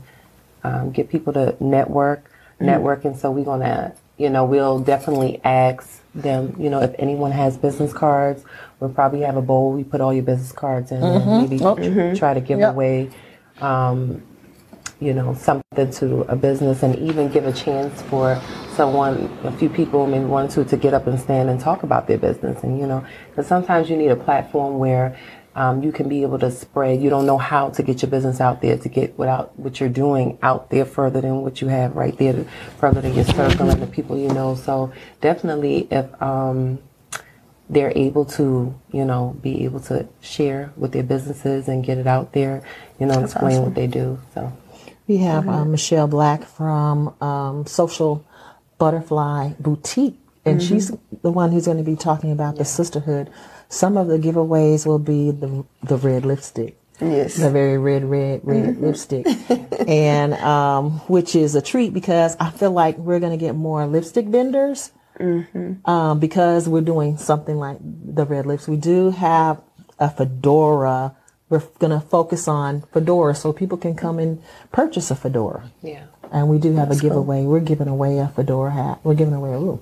um, 0.64 0.92
get 0.92 1.10
people 1.10 1.34
to 1.34 1.58
network, 1.60 2.32
networking. 2.62 3.18
So 3.18 3.32
we're 3.32 3.44
going 3.44 3.60
to, 3.60 3.92
you 4.18 4.30
know, 4.30 4.46
we'll 4.46 4.80
definitely 4.80 5.42
ask 5.44 6.02
them, 6.16 6.56
you 6.58 6.70
know, 6.70 6.80
if 6.82 6.96
anyone 6.98 7.34
has 7.34 7.58
business 7.58 7.92
cards, 7.92 8.46
we'll 8.80 8.92
probably 8.92 9.24
have 9.24 9.36
a 9.36 9.42
bowl. 9.42 9.74
We 9.74 9.84
put 9.84 10.00
all 10.00 10.14
your 10.14 10.24
business 10.24 10.54
cards 10.54 10.90
in, 10.94 11.04
and 11.04 11.38
maybe 11.38 11.60
try 12.18 12.34
to 12.34 12.40
give 12.40 12.60
Yep. 12.60 12.72
away. 12.72 13.10
Um, 13.60 14.24
you 15.00 15.13
know, 15.13 15.34
something 15.36 15.92
to 15.92 16.22
a 16.22 16.36
business 16.36 16.82
and 16.84 16.96
even 16.98 17.30
give 17.30 17.46
a 17.46 17.54
chance 17.54 18.01
for 18.04 18.42
someone, 18.74 19.32
a 19.44 19.51
few 19.51 19.70
people, 19.70 20.08
maybe 20.08 20.25
one 20.25 20.46
or 20.46 20.50
two, 20.50 20.66
to 20.66 20.77
get 20.77 20.94
up 20.94 21.08
and 21.08 21.20
stand 21.20 21.50
and 21.50 21.60
talk 21.60 21.84
about 21.84 22.08
their 22.08 22.18
business. 22.18 22.63
And, 22.63 22.80
you 22.80 22.88
know, 22.88 23.06
because 23.30 23.48
sometimes 23.48 23.89
you 23.89 23.98
need 23.98 24.10
a 24.10 24.16
platform 24.16 24.80
where 24.80 25.18
um, 25.56 25.84
you 25.84 25.92
can 25.92 26.10
be 26.10 26.24
able 26.24 26.39
to 26.39 26.51
spread. 26.51 27.01
You 27.01 27.10
don't 27.10 27.25
know 27.25 27.38
how 27.38 27.70
to 27.70 27.84
get 27.84 28.01
your 28.01 28.10
business 28.12 28.42
out 28.42 28.62
there, 28.62 28.77
to 28.77 28.89
get 28.89 29.18
without 29.18 29.58
what 29.60 29.80
you're 29.80 29.89
doing 29.89 30.38
out 30.42 30.70
there 30.70 30.86
further 30.86 31.22
than 31.22 31.42
what 31.42 31.62
you 31.62 31.68
have 31.68 31.96
right 31.96 32.18
there, 32.18 32.46
further 32.80 33.01
than 33.01 33.13
your 33.13 33.25
circle 33.25 33.70
and 33.70 33.82
the 33.82 33.88
people 33.88 34.18
you 34.18 34.30
know. 34.30 34.56
So 34.56 34.92
definitely 35.22 35.88
if, 35.92 36.22
um, 36.22 36.80
they're 37.70 37.92
able 37.96 38.24
to, 38.24 38.74
you 38.94 39.04
know, 39.04 39.36
be 39.42 39.66
able 39.66 39.82
to 39.82 40.08
share 40.22 40.72
with 40.77 40.94
their 40.94 41.04
businesses 41.04 41.68
and 41.68 41.84
get 41.84 41.98
it 41.98 42.08
out 42.08 42.32
there, 42.32 42.63
you 42.98 43.06
know, 43.06 43.22
explain 43.22 43.62
what 43.62 43.75
they 43.75 43.88
do. 43.88 44.20
So. 44.34 44.54
We 45.08 45.18
have 45.18 45.48
um, 45.48 45.72
Michelle 45.72 46.08
Black 46.08 46.44
from 46.44 47.16
um, 47.22 47.66
Social 47.66 48.26
Butterfly 48.78 49.54
Boutique, 49.60 50.20
and 50.44 50.62
she's 50.62 50.92
the 51.22 51.32
one 51.32 51.52
who's 51.52 51.66
going 51.66 51.78
to 51.78 51.84
be 51.84 51.96
talking 51.96 52.32
about 52.32 52.58
the 52.58 52.66
sisterhood. 52.66 53.30
Some 53.70 53.98
of 53.98 54.08
the 54.08 54.18
giveaways 54.18 54.86
will 54.86 55.00
be 55.00 55.32
the 55.32 55.66
the 55.82 55.98
red 55.98 56.26
lipstick. 56.26 56.78
Yes. 57.00 57.36
The 57.36 57.52
very 57.52 57.78
red, 57.78 58.04
red, 58.06 58.42
red 58.44 58.82
lipstick, 58.82 59.28
and 59.88 60.34
um, 60.34 61.00
which 61.08 61.36
is 61.36 61.56
a 61.56 61.62
treat 61.62 61.94
because 61.94 62.36
I 62.40 62.50
feel 62.50 62.72
like 62.72 62.98
we're 62.98 63.20
going 63.20 63.38
to 63.38 63.44
get 63.44 63.56
more 63.56 63.86
lipstick 63.86 64.26
vendors 64.26 64.92
um, 65.86 66.20
because 66.20 66.68
we're 66.68 66.82
doing 66.82 67.18
something 67.18 67.56
like 67.56 67.78
the 67.82 68.26
red 68.26 68.46
lips. 68.46 68.68
We 68.68 68.78
do 68.78 69.12
have 69.12 69.62
a 70.00 70.10
fedora. 70.10 71.16
We're 71.50 71.63
going 71.80 71.98
to 71.98 72.06
focus 72.06 72.48
on 72.48 72.82
fedora 72.94 73.34
so 73.36 73.54
people 73.54 73.77
can 73.77 73.96
come 73.96 74.20
and 74.20 74.42
purchase 74.72 75.12
a 75.12 75.16
fedora. 75.16 75.72
Yeah. 75.82 76.04
And 76.32 76.50
we 76.50 76.58
do 76.58 76.74
have 76.75 76.92
a 76.92 76.96
giveaway. 76.96 77.44
We're 77.44 77.62
giving 77.62 77.88
away 77.88 78.18
a 78.20 78.27
fedora 78.27 78.72
hat. 78.72 79.00
We're 79.04 79.16
giving 79.16 79.34
away 79.34 79.54
a 79.54 79.60
ooh, 79.60 79.82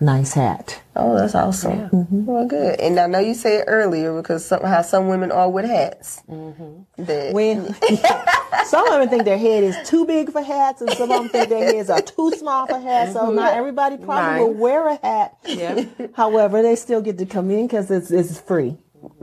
nice 0.00 0.34
hat. 0.34 0.80
Oh, 0.94 1.16
that's 1.16 1.34
awesome. 1.34 1.88
Mm-hmm. 1.88 2.24
Well, 2.26 2.46
good. 2.46 2.78
And 2.78 3.00
I 3.00 3.06
know 3.06 3.18
you 3.18 3.34
said 3.34 3.64
earlier 3.66 4.14
because 4.20 4.44
some, 4.44 4.62
how 4.62 4.82
some 4.82 5.08
women 5.08 5.32
are 5.32 5.50
with 5.50 5.64
hats. 5.64 6.22
Mm-hmm. 6.28 7.04
That, 7.04 7.32
When 7.32 7.74
some 8.66 8.84
women 8.90 9.08
think 9.08 9.24
their 9.24 9.38
head 9.38 9.64
is 9.64 9.76
too 9.88 10.04
big 10.04 10.30
for 10.30 10.42
hats, 10.42 10.82
and 10.82 10.90
some 10.92 11.10
of 11.10 11.22
them 11.22 11.28
think 11.30 11.48
their 11.48 11.72
heads 11.72 11.88
are 11.88 12.02
too 12.02 12.32
small 12.32 12.66
for 12.66 12.78
hats. 12.78 13.14
So 13.14 13.22
mm-hmm. 13.22 13.36
not 13.36 13.54
everybody 13.54 13.96
probably 13.96 14.44
will 14.44 14.54
wear 14.54 14.88
a 14.88 14.96
hat. 14.96 15.38
Yeah. 15.46 15.84
However, 16.14 16.62
they 16.62 16.76
still 16.76 17.00
get 17.00 17.18
to 17.18 17.26
come 17.26 17.50
in 17.50 17.66
because 17.66 17.90
it's 17.90 18.10
it's 18.10 18.38
free. 18.38 18.76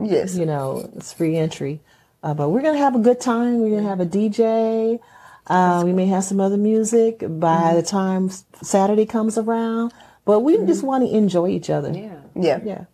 Yes. 0.03 0.35
you 0.35 0.45
know, 0.45 0.89
it's 0.95 1.13
free 1.13 1.35
entry. 1.35 1.81
Uh, 2.21 2.33
but 2.33 2.49
we're 2.49 2.61
gonna 2.61 2.77
have 2.77 2.95
a 2.95 2.99
good 2.99 3.21
time. 3.21 3.59
We're 3.59 3.77
gonna 3.77 3.89
have 3.89 3.99
a 3.99 4.05
DJ. 4.05 4.99
Uh, 5.47 5.81
we 5.83 5.93
may 5.93 6.05
have 6.07 6.23
some 6.23 6.39
other 6.39 6.57
music 6.57 7.23
by 7.27 7.73
the 7.73 7.81
time 7.81 8.29
Saturday 8.61 9.05
comes 9.05 9.37
around. 9.37 9.93
But 10.25 10.41
we 10.41 10.57
just 10.65 10.83
want 10.83 11.03
to 11.03 11.15
enjoy 11.15 11.47
each 11.47 11.69
other. 11.69 11.91
Yeah. 11.91 12.19
Yeah. 12.35 12.59
Yeah. 12.63 12.85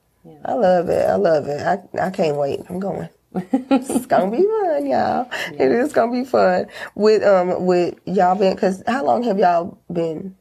I 0.46 0.54
love 0.54 0.90
it. 0.90 1.06
I 1.06 1.16
love 1.16 1.48
it. 1.48 1.62
I, 1.62 2.06
I 2.08 2.10
can't 2.10 2.38
wait. 2.38 2.62
I'm 2.70 2.80
going. 2.80 3.10
it's 3.52 4.06
gonna 4.06 4.32
be 4.32 4.44
fun, 4.44 4.86
y'all. 4.86 5.30
It 5.52 5.72
is 5.72 5.92
gonna 5.92 6.12
be 6.12 6.24
fun 6.24 6.68
with 6.96 7.24
um 7.24 7.66
with 7.66 7.96
y'all 8.06 8.36
been 8.36 8.56
because 8.56 8.82
how 8.88 9.04
long 9.04 9.24
have 9.24 9.38
y'all 9.38 9.78
been 9.92 10.36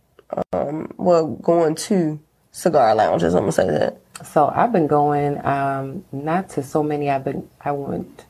um 0.52 0.92
well 0.96 1.26
going 1.26 1.74
to 1.74 2.20
cigar 2.52 2.94
lounges? 2.94 3.34
I'm 3.34 3.40
gonna 3.42 3.52
say 3.52 3.68
that. 3.68 4.00
So 4.22 4.52
I've 4.54 4.72
been 4.72 4.86
going, 4.86 5.44
um, 5.44 6.04
not 6.12 6.50
to 6.50 6.62
so 6.62 6.82
many. 6.82 7.10
I've 7.10 7.24
been, 7.24 7.48
I 7.60 7.72
went 7.72 8.24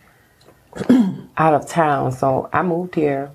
out 1.36 1.54
of 1.54 1.68
town. 1.68 2.12
So 2.12 2.48
I 2.52 2.62
moved 2.62 2.94
here 2.94 3.30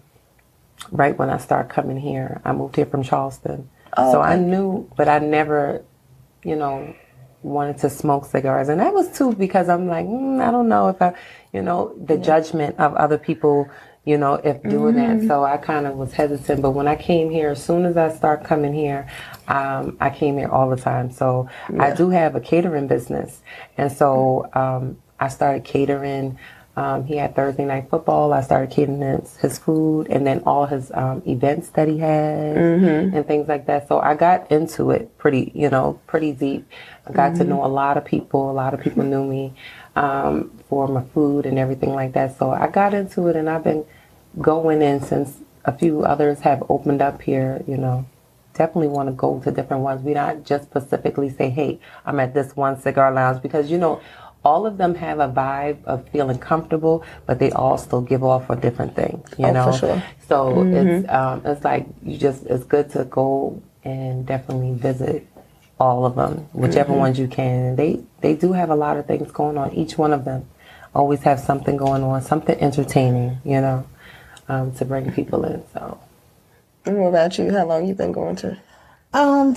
right 0.91 1.17
when 1.17 1.29
I 1.29 1.37
started 1.37 1.69
coming 1.71 1.97
here. 1.97 2.41
I 2.43 2.53
moved 2.53 2.75
here 2.75 2.85
from 2.85 3.03
Charleston. 3.03 3.69
Oh, 3.95 4.13
so 4.13 4.21
I 4.21 4.35
knew, 4.35 4.89
but 4.97 5.07
I 5.07 5.19
never, 5.19 5.83
you 6.43 6.55
know, 6.55 6.95
wanted 7.41 7.77
to 7.79 7.89
smoke 7.89 8.25
cigars. 8.25 8.69
And 8.69 8.79
that 8.79 8.93
was 8.93 9.15
too 9.17 9.33
because 9.33 9.69
I'm 9.69 9.87
like, 9.87 10.05
mm, 10.05 10.41
I 10.41 10.51
don't 10.51 10.67
know 10.67 10.89
if 10.89 11.01
I, 11.01 11.13
you 11.53 11.61
know, 11.61 11.95
the 12.03 12.17
judgment 12.17 12.77
of 12.79 12.93
other 12.95 13.17
people, 13.17 13.69
you 14.05 14.17
know, 14.17 14.35
if 14.35 14.61
doing 14.63 14.95
Mm-hmm. 14.95 15.19
that. 15.19 15.27
So 15.27 15.43
I 15.43 15.57
kind 15.57 15.85
of 15.87 15.95
was 15.97 16.13
hesitant. 16.13 16.61
But 16.61 16.71
when 16.71 16.87
I 16.87 16.95
came 16.95 17.29
here, 17.29 17.49
as 17.51 17.63
soon 17.63 17.85
as 17.85 17.97
I 17.97 18.09
start 18.09 18.43
coming 18.43 18.73
here, 18.73 19.07
um, 19.47 19.97
I 19.99 20.09
came 20.09 20.37
here 20.37 20.49
all 20.49 20.69
the 20.69 20.77
time. 20.77 21.11
So 21.11 21.49
I 21.79 21.91
do 21.95 22.09
have 22.09 22.35
a 22.35 22.39
catering 22.41 22.87
business. 22.87 23.41
And 23.77 23.91
so 23.91 24.49
um, 24.53 24.97
I 25.19 25.27
started 25.29 25.63
catering. 25.65 26.37
Um, 26.77 27.03
he 27.05 27.17
had 27.17 27.35
Thursday 27.35 27.65
night 27.65 27.89
football. 27.89 28.33
I 28.33 28.41
started 28.41 28.71
catering 28.71 29.01
his, 29.01 29.37
his 29.37 29.59
food 29.59 30.07
and 30.09 30.25
then 30.25 30.43
all 30.45 30.65
his 30.65 30.91
um, 30.93 31.21
events 31.27 31.69
that 31.71 31.87
he 31.89 31.97
had 31.99 32.65
and 33.13 33.27
things 33.27 33.47
like 33.49 33.65
that. 33.67 33.87
So 33.89 33.99
I 33.99 34.15
got 34.15 34.51
into 34.51 34.91
it 34.91 35.17
pretty, 35.17 35.51
you 35.55 35.69
know, 35.69 35.99
pretty 36.07 36.31
deep. 36.31 36.67
I 37.07 37.11
got 37.11 37.35
to 37.37 37.43
know 37.43 37.65
a 37.65 37.67
lot 37.67 37.97
of 37.97 38.05
people. 38.05 38.49
A 38.49 38.53
lot 38.53 38.73
of 38.73 38.79
people 38.81 39.03
knew 39.03 39.25
me 39.25 39.53
um, 39.99 40.49
for 40.69 40.87
my 40.87 41.03
food 41.13 41.45
and 41.45 41.59
everything 41.59 41.93
like 41.93 42.13
that. 42.13 42.37
So 42.37 42.51
I 42.51 42.67
got 42.67 42.93
into 42.93 43.27
it 43.27 43.35
and 43.35 43.49
I've 43.49 43.63
been 43.65 43.85
going 44.39 44.81
in 44.81 45.01
since 45.01 45.37
a 45.65 45.77
few 45.77 46.03
others 46.05 46.39
have 46.39 46.63
opened 46.69 47.01
up 47.01 47.21
here, 47.21 47.61
you 47.67 47.77
know. 47.77 48.05
Definitely 48.53 48.87
want 48.87 49.09
to 49.09 49.13
go 49.13 49.39
to 49.41 49.51
different 49.51 49.83
ones. 49.83 50.01
We 50.01 50.13
not 50.13 50.43
just 50.43 50.63
specifically 50.65 51.29
say, 51.29 51.49
hey, 51.49 51.79
I'm 52.05 52.19
at 52.19 52.33
this 52.33 52.55
one 52.55 52.79
cigar 52.79 53.11
lounge 53.13 53.41
because, 53.41 53.69
you 53.69 53.77
know, 53.77 54.01
all 54.43 54.65
of 54.65 54.77
them 54.77 54.95
have 54.95 55.19
a 55.19 55.27
vibe 55.27 55.83
of 55.85 56.07
feeling 56.09 56.39
comfortable, 56.39 57.03
but 57.25 57.39
they 57.39 57.51
all 57.51 57.77
still 57.77 58.01
give 58.01 58.23
off 58.23 58.49
a 58.49 58.55
different 58.55 58.95
thing, 58.95 59.23
you 59.37 59.47
Oh, 59.47 59.53
know? 59.53 59.71
sure. 59.71 60.01
So 60.27 60.63
it's, 60.63 61.09
um, 61.09 61.41
it's 61.45 61.63
like 61.63 61.87
you 62.03 62.17
just, 62.17 62.45
it's 62.45 62.63
good 62.63 62.89
to 62.91 63.03
go 63.05 63.61
and 63.83 64.25
definitely 64.25 64.73
visit 64.73 65.27
all 65.79 66.05
of 66.05 66.15
them, 66.15 66.47
whichever 66.53 66.91
Mm-hmm. 66.91 66.99
ones 66.99 67.19
you 67.19 67.27
can. 67.27 67.65
And 67.67 67.77
they, 67.77 68.01
they 68.21 68.35
do 68.35 68.53
have 68.53 68.69
a 68.69 68.75
lot 68.75 68.97
of 68.97 69.05
things 69.05 69.31
going 69.31 69.57
on. 69.57 69.73
Each 69.73 69.97
one 69.97 70.11
of 70.13 70.25
them 70.25 70.47
always 70.93 71.21
have 71.23 71.39
something 71.39 71.77
going 71.77 72.03
on, 72.03 72.21
something 72.21 72.59
entertaining, 72.59 73.37
you 73.45 73.61
know, 73.61 73.85
um, 74.47 74.71
to 74.73 74.85
bring 74.85 75.11
people 75.11 75.45
in. 75.45 75.63
So. 75.73 75.99
And 76.85 76.97
what 76.99 77.07
about 77.09 77.37
you? 77.37 77.51
How 77.51 77.65
long 77.65 77.87
you 77.87 77.93
been 77.93 78.11
going 78.11 78.35
to? 78.37 78.57
Um, 79.13 79.55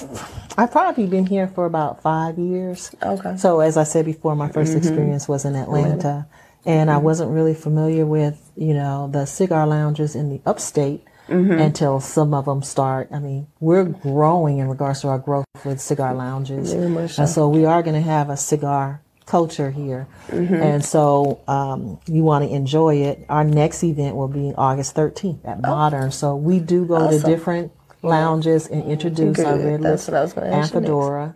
I've 0.57 0.71
probably 0.73 1.07
been 1.07 1.26
here 1.26 1.47
for 1.47 1.67
about 1.67 2.02
five 2.02 2.38
years. 2.38 2.95
Okay. 3.02 3.37
So 3.37 3.61
as 3.61 3.76
I 3.76 3.85
said 3.85 4.05
before, 4.07 4.35
my 4.35 4.49
1st 4.49 4.76
experience 4.76 5.29
was 5.29 5.45
in 5.45 5.57
Atlanta, 5.57 6.26
and 6.64 6.91
I 6.91 6.97
wasn't 6.99 7.33
really 7.33 7.52
familiar 7.55 8.07
with 8.07 8.50
you 8.57 8.73
know 8.73 9.09
the 9.12 9.26
cigar 9.26 9.67
lounges 9.67 10.14
in 10.14 10.31
the 10.31 10.41
upstate 10.47 11.05
until 11.29 12.00
some 12.00 12.35
of 12.35 12.45
them 12.47 12.62
start. 12.62 13.09
I 13.12 13.19
mean, 13.19 13.47
we're 13.61 13.85
growing 13.85 14.59
in 14.59 14.69
regards 14.69 15.00
to 15.02 15.09
our 15.09 15.19
growth 15.19 15.45
with 15.64 15.81
cigar 15.81 16.14
lounges, 16.14 16.73
Very 16.73 16.88
much 16.88 17.19
and 17.19 17.29
so. 17.29 17.35
so 17.35 17.49
we 17.49 17.64
are 17.64 17.83
going 17.83 17.95
to 17.95 18.00
have 18.00 18.31
a 18.31 18.37
cigar 18.37 19.00
culture 19.25 19.71
here, 19.71 20.09
and 20.31 20.85
so 20.85 21.41
um, 21.49 21.99
you 22.07 22.23
want 22.25 22.45
to 22.45 22.50
enjoy 22.55 22.97
it. 22.97 23.25
Our 23.29 23.45
next 23.45 23.83
event 23.85 24.17
will 24.17 24.29
be 24.29 24.52
August 24.59 24.95
13th 24.97 25.38
at 25.47 25.62
Modern. 25.62 26.11
So 26.11 26.35
we 26.37 26.59
do 26.59 26.85
go 26.85 27.09
to 27.11 27.19
different 27.21 27.73
lounges 28.02 28.67
and 28.67 28.83
introduce 28.91 29.38
our 29.38 29.57
Good. 29.57 29.64
red 29.64 29.83
That's 29.83 30.09
lips 30.09 30.09
what 30.09 30.17
I 30.17 30.23
was 30.23 30.33
gonna 30.33 30.47
and 30.49 30.55
ask 30.57 30.75
you 30.75 30.81
next. 30.81 30.88
fedora. 30.91 31.33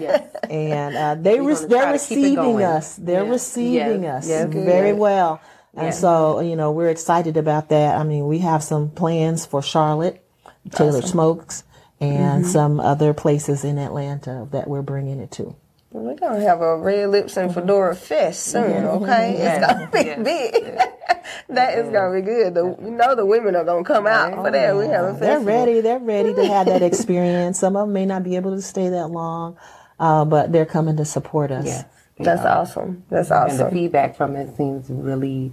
Yes. 0.00 0.36
and 0.50 0.96
uh, 0.96 1.14
they 1.14 1.38
re- 1.40 1.54
they're 1.54 1.82
try 1.82 1.96
to 1.96 2.04
keep 2.04 2.18
it 2.18 2.22
receiving 2.40 2.62
us. 2.64 2.96
They're 2.96 3.22
Yes. 3.22 3.30
receiving 3.30 4.02
Yes. 4.02 4.24
us 4.24 4.28
Yes. 4.28 4.48
very 4.52 4.92
well. 4.92 5.40
And 5.74 5.86
Yes. 5.86 6.00
so, 6.00 6.40
you 6.40 6.56
know, 6.56 6.72
we're 6.72 6.88
excited 6.88 7.36
about 7.36 7.68
that. 7.68 7.96
I 7.96 8.02
mean, 8.04 8.26
we 8.26 8.38
have 8.38 8.62
some 8.62 8.90
plans 8.90 9.46
for 9.46 9.62
Charlotte, 9.62 10.22
Taylor 10.70 11.02
Smokes, 11.02 11.64
and 12.00 12.42
Mm-hmm. 12.44 12.50
some 12.50 12.80
other 12.80 13.12
places 13.14 13.64
in 13.64 13.78
Atlanta 13.78 14.48
that 14.50 14.68
we're 14.68 14.82
bringing 14.82 15.20
it 15.20 15.30
to. 15.32 15.54
We're 15.92 16.14
gonna 16.14 16.40
have 16.40 16.60
a 16.60 16.76
Red 16.76 17.08
Lips 17.10 17.36
and 17.36 17.52
Fedora 17.52 17.96
Fest 17.96 18.44
soon, 18.44 18.84
okay? 18.86 19.34
It's 19.36 19.66
gonna 19.66 19.88
be 19.92 19.98
Yes. 20.04 20.18
big. 20.24 20.64
that 21.48 21.78
is 21.78 21.90
gonna 21.90 22.14
be 22.14 22.22
good. 22.22 22.54
The, 22.54 22.64
you 22.80 22.90
know 22.92 23.14
the 23.16 23.26
women 23.26 23.56
are 23.56 23.64
gonna 23.64 23.82
come 23.84 24.06
out 24.06 24.34
for 24.34 24.50
that. 24.52 24.76
We 24.76 24.86
have 24.86 25.16
a 25.16 25.18
They're 25.18 25.40
ready. 25.40 25.80
They're 25.80 25.98
ready 25.98 26.32
to 26.32 26.46
have 26.46 26.66
that 26.66 26.82
experience. 26.90 27.58
Some 27.58 27.76
of 27.76 27.88
them 27.88 27.92
may 27.92 28.06
not 28.06 28.22
be 28.22 28.36
able 28.36 28.54
to 28.54 28.62
stay 28.62 28.88
that 28.88 29.08
long, 29.08 29.56
uh, 29.98 30.24
but 30.24 30.52
they're 30.52 30.64
coming 30.66 30.96
to 30.96 31.04
support 31.04 31.50
us. 31.50 31.82
Yes. 32.20 32.26
That's 32.26 32.44
Yeah. 32.44 32.58
awesome. 32.58 33.02
That's 33.10 33.30
awesome. 33.30 33.50
And 33.50 33.66
the 33.66 33.70
feedback 33.70 34.16
from 34.16 34.36
it 34.36 34.56
seems 34.56 34.88
really 34.90 35.52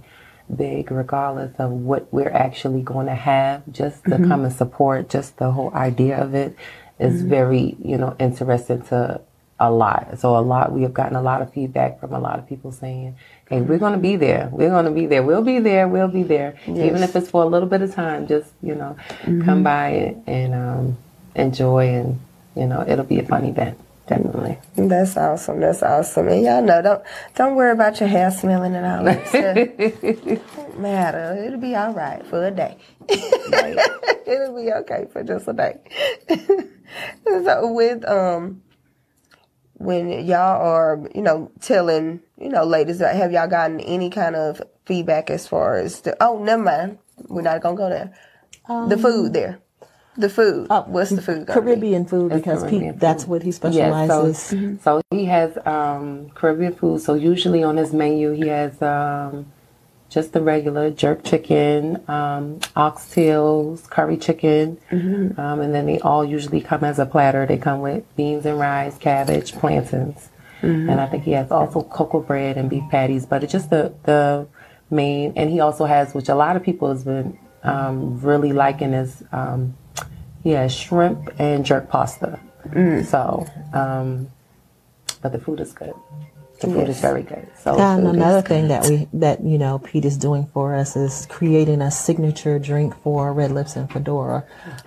big, 0.54 0.90
regardless 0.90 1.54
of 1.58 1.70
what 1.70 2.08
we're 2.12 2.30
actually 2.30 2.82
going 2.82 3.06
to 3.06 3.14
have. 3.14 3.62
Just 3.70 4.04
to 4.04 4.18
come 4.18 4.44
and 4.44 4.52
support, 4.52 5.08
just 5.08 5.36
the 5.38 5.50
whole 5.50 5.72
idea 5.74 6.18
of 6.18 6.34
it 6.34 6.56
is 6.98 7.20
mm-hmm. 7.20 7.30
very, 7.30 7.76
you 7.82 7.96
know, 7.96 8.16
interesting 8.18 8.82
to 8.82 9.20
a 9.60 9.70
lot. 9.70 10.18
So 10.18 10.36
a 10.36 10.40
lot, 10.40 10.72
we 10.72 10.82
have 10.82 10.94
gotten 10.94 11.16
a 11.16 11.22
lot 11.22 11.42
of 11.42 11.52
feedback 11.52 12.00
from 12.00 12.12
a 12.12 12.18
lot 12.18 12.38
of 12.38 12.48
people 12.48 12.70
saying, 12.70 13.16
"Hey, 13.48 13.60
we're 13.60 13.78
going 13.78 13.92
to 13.92 13.98
be 13.98 14.16
there. 14.16 14.48
We're 14.52 14.70
going 14.70 14.84
to 14.84 14.92
be 14.92 15.06
there. 15.06 15.22
We'll 15.22 15.42
be 15.42 15.58
there. 15.58 15.88
We'll 15.88 16.08
be 16.08 16.22
there. 16.22 16.58
Even 16.66 17.02
if 17.02 17.16
it's 17.16 17.28
for 17.28 17.42
a 17.42 17.46
little 17.46 17.68
bit 17.68 17.82
of 17.82 17.92
time, 17.94 18.28
just 18.28 18.52
you 18.62 18.74
know, 18.74 18.96
come 19.24 19.40
mm-hmm. 19.40 19.62
by 19.64 20.16
and 20.26 20.54
um, 20.54 20.98
enjoy, 21.34 21.88
and 21.88 22.20
you 22.54 22.66
know, 22.66 22.84
it'll 22.86 23.04
be 23.04 23.18
a 23.18 23.24
fun 23.24 23.44
event." 23.44 23.78
Definitely. 24.08 24.58
That's 24.74 25.18
awesome. 25.18 25.60
That's 25.60 25.82
awesome. 25.82 26.28
And 26.28 26.42
y'all 26.42 26.62
know, 26.62 26.80
don't 26.80 27.02
don't 27.34 27.56
worry 27.56 27.72
about 27.72 28.00
your 28.00 28.08
hair 28.08 28.30
smelling 28.30 28.74
and 28.74 28.86
all 28.86 29.04
that 29.04 29.28
stuff. 29.28 30.46
Don't 30.56 30.80
matter. 30.80 31.44
It'll 31.44 31.60
be 31.60 31.76
all 31.76 31.92
right 31.92 32.24
for 32.26 32.46
a 32.46 32.50
day. 32.50 32.78
It'll 33.08 34.56
be 34.56 34.72
okay 34.72 35.06
for 35.12 35.22
just 35.22 35.46
a 35.46 35.52
day. 35.52 35.78
so 37.26 37.70
with 37.70 38.08
um 38.08 38.62
when 39.74 40.08
y'all 40.26 40.62
are, 40.62 41.06
you 41.14 41.22
know, 41.22 41.52
telling, 41.60 42.20
you 42.40 42.48
know, 42.48 42.64
ladies, 42.64 43.00
have 43.00 43.30
y'all 43.30 43.46
gotten 43.46 43.78
any 43.80 44.08
kind 44.08 44.36
of 44.36 44.62
feedback 44.86 45.28
as 45.28 45.46
far 45.46 45.76
as 45.76 46.00
the 46.00 46.16
oh, 46.22 46.42
never 46.42 46.62
mind. 46.62 46.98
We're 47.28 47.42
not 47.42 47.60
gonna 47.60 47.76
go 47.76 47.90
there. 47.90 48.14
the 48.88 48.96
food 48.96 49.34
there. 49.34 49.60
The 50.18 50.28
food. 50.28 50.66
What's 50.68 51.10
the 51.10 51.22
food 51.22 51.46
gonna 51.46 51.60
be? 51.60 51.66
Caribbean 51.66 52.04
food 52.04 52.32
because 52.32 52.62
Caribbean 52.62 52.94
Pete, 52.94 53.00
that's 53.00 53.24
what 53.26 53.42
he 53.44 53.50
Yeah, 53.50 53.52
specializes. 53.52 54.38
so, 54.42 54.78
so 54.82 55.02
he 55.12 55.26
has 55.26 55.56
um, 55.64 56.30
Caribbean 56.34 56.74
food. 56.74 57.00
So 57.00 57.14
usually 57.14 57.62
on 57.62 57.76
his 57.76 57.92
menu, 57.92 58.32
he 58.32 58.48
has 58.48 58.82
um, 58.82 59.46
just 60.08 60.32
the 60.32 60.42
regular 60.42 60.90
jerk 60.90 61.22
chicken, 61.22 62.02
um, 62.08 62.58
oxtails, 62.74 63.88
curry 63.88 64.16
chicken, 64.16 64.78
um, 64.90 65.60
and 65.60 65.72
then 65.72 65.86
they 65.86 66.00
all 66.00 66.24
usually 66.24 66.60
come 66.60 66.82
as 66.82 66.98
a 66.98 67.06
platter. 67.06 67.46
They 67.46 67.58
come 67.58 67.80
with 67.80 68.02
beans 68.16 68.44
and 68.44 68.58
rice, 68.58 68.98
cabbage, 68.98 69.52
plantains, 69.52 70.30
and 70.62 71.00
I 71.00 71.06
think 71.06 71.22
he 71.22 71.32
has 71.32 71.52
also 71.52 71.82
cocoa 71.82 72.20
bread 72.20 72.56
and 72.56 72.68
beef 72.68 72.82
patties. 72.90 73.24
But 73.24 73.44
it's 73.44 73.52
just 73.52 73.70
the 73.70 73.94
the 74.02 74.48
main, 74.90 75.34
and 75.36 75.48
he 75.48 75.60
also 75.60 75.84
has, 75.84 76.12
which 76.12 76.28
a 76.28 76.34
lot 76.34 76.56
of 76.56 76.64
people 76.64 76.88
has 76.88 77.04
been 77.04 77.38
um, 77.62 78.20
really 78.20 78.52
liking, 78.52 78.94
is 78.94 79.22
has 80.52 80.74
shrimp 80.74 81.30
and 81.38 81.64
jerk 81.64 81.88
pasta. 81.88 82.40
So, 83.04 83.46
um, 83.72 84.28
but 85.22 85.32
the 85.32 85.38
food 85.38 85.60
is 85.60 85.72
good. 85.72 85.94
The 86.60 86.66
food 86.68 86.88
is 86.88 87.00
very 87.00 87.22
good. 87.22 87.48
So 87.62 87.78
And 87.78 88.06
another 88.08 88.42
good. 88.42 88.48
thing 88.48 88.68
that 88.68 88.86
we 88.88 89.08
that 89.14 89.44
you 89.44 89.58
know 89.58 89.78
Pete 89.78 90.04
is 90.04 90.16
doing 90.16 90.46
for 90.52 90.74
us 90.74 90.96
is 90.96 91.26
creating 91.30 91.82
a 91.82 91.90
signature 91.90 92.58
drink 92.58 92.94
for 93.02 93.32
Red 93.32 93.52
Lips 93.52 93.76
and 93.76 93.90
Fedora. 93.92 94.44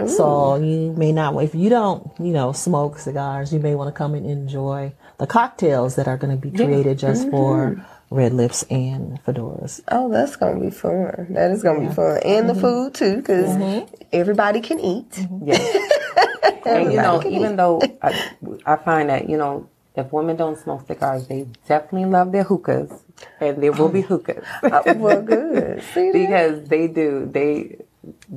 So 0.07 0.55
you 0.55 0.93
may 0.97 1.11
not 1.13 1.41
if 1.43 1.55
you 1.55 1.69
don't 1.69 2.11
you 2.19 2.33
know 2.33 2.51
smoke 2.51 2.99
cigars, 2.99 3.53
you 3.53 3.59
may 3.59 3.75
want 3.75 3.87
to 3.87 3.97
come 3.97 4.15
and 4.15 4.25
enjoy 4.25 4.93
the 5.17 5.27
cocktails 5.27 5.95
that 5.95 6.07
are 6.07 6.17
going 6.17 6.35
to 6.35 6.41
be 6.41 6.51
created 6.51 6.99
just 6.99 7.29
for 7.29 7.85
Red 8.11 8.33
Lips 8.33 8.63
and 8.63 9.23
Fedoras. 9.23 9.81
Oh, 9.87 10.11
that's 10.11 10.35
gonna 10.35 10.59
be 10.59 10.69
fun. 10.69 11.27
That 11.29 11.49
is 11.51 11.63
gonna 11.63 11.87
be 11.87 11.95
fun, 11.95 12.19
and 12.25 12.49
the 12.49 12.53
mm-hmm. 12.53 12.61
food 12.61 12.93
too, 12.93 13.15
because 13.15 13.55
mm-hmm. 13.55 13.93
everybody 14.11 14.59
can 14.59 14.81
eat. 14.81 15.09
Mm-hmm. 15.11 15.47
Yes. 15.47 16.61
and 16.65 16.91
you 16.91 16.97
know, 16.97 17.23
even 17.25 17.53
eat. 17.53 17.55
though 17.55 17.81
I, 18.01 18.31
I 18.65 18.75
find 18.75 19.09
that 19.09 19.29
you 19.29 19.37
know, 19.37 19.69
if 19.95 20.11
women 20.11 20.35
don't 20.35 20.59
smoke 20.59 20.87
cigars, 20.87 21.27
they 21.27 21.47
definitely 21.69 22.09
love 22.09 22.33
their 22.33 22.43
hookahs, 22.43 22.91
and 23.39 23.63
there 23.63 23.71
will 23.71 23.87
be 23.87 24.03
oh. 24.03 24.07
hookahs. 24.07 24.43
Oh, 24.61 24.93
well, 24.95 25.21
good. 25.21 25.81
See 25.93 26.11
because 26.11 26.67
they 26.67 26.87
do. 26.87 27.29
They 27.31 27.77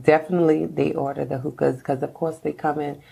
definitely 0.01 0.67
they 0.67 0.93
order 0.93 1.25
the 1.25 1.39
hookahs 1.39 1.79
because 1.79 2.01
of 2.05 2.15
course 2.15 2.39
they 2.39 2.53
come 2.53 2.79
in. 2.79 3.03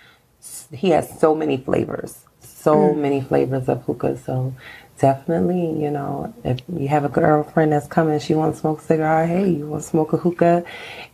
He 0.72 0.90
has 0.90 1.18
so 1.18 1.35
many 1.35 1.57
flavors, 1.57 2.25
so 2.40 2.77
mm. 2.77 2.98
many 2.98 3.20
flavors 3.20 3.68
of 3.68 3.83
hookahs. 3.83 4.25
So 4.25 4.55
definitely, 5.03 5.83
you 5.83 5.91
know, 5.91 6.33
if 6.45 6.61
you 6.73 6.88
have 6.88 7.05
a 7.05 7.09
girlfriend 7.11 7.73
that's 7.73 7.88
coming, 7.88 8.19
she 8.21 8.35
wants 8.35 8.59
to 8.59 8.61
smoke 8.62 8.79
a 8.81 8.85
cigar. 8.85 9.27
Hey, 9.27 9.51
you 9.51 9.67
want 9.67 9.83
to 9.83 9.88
smoke 9.88 10.12
a 10.15 10.17
hookah? 10.17 10.65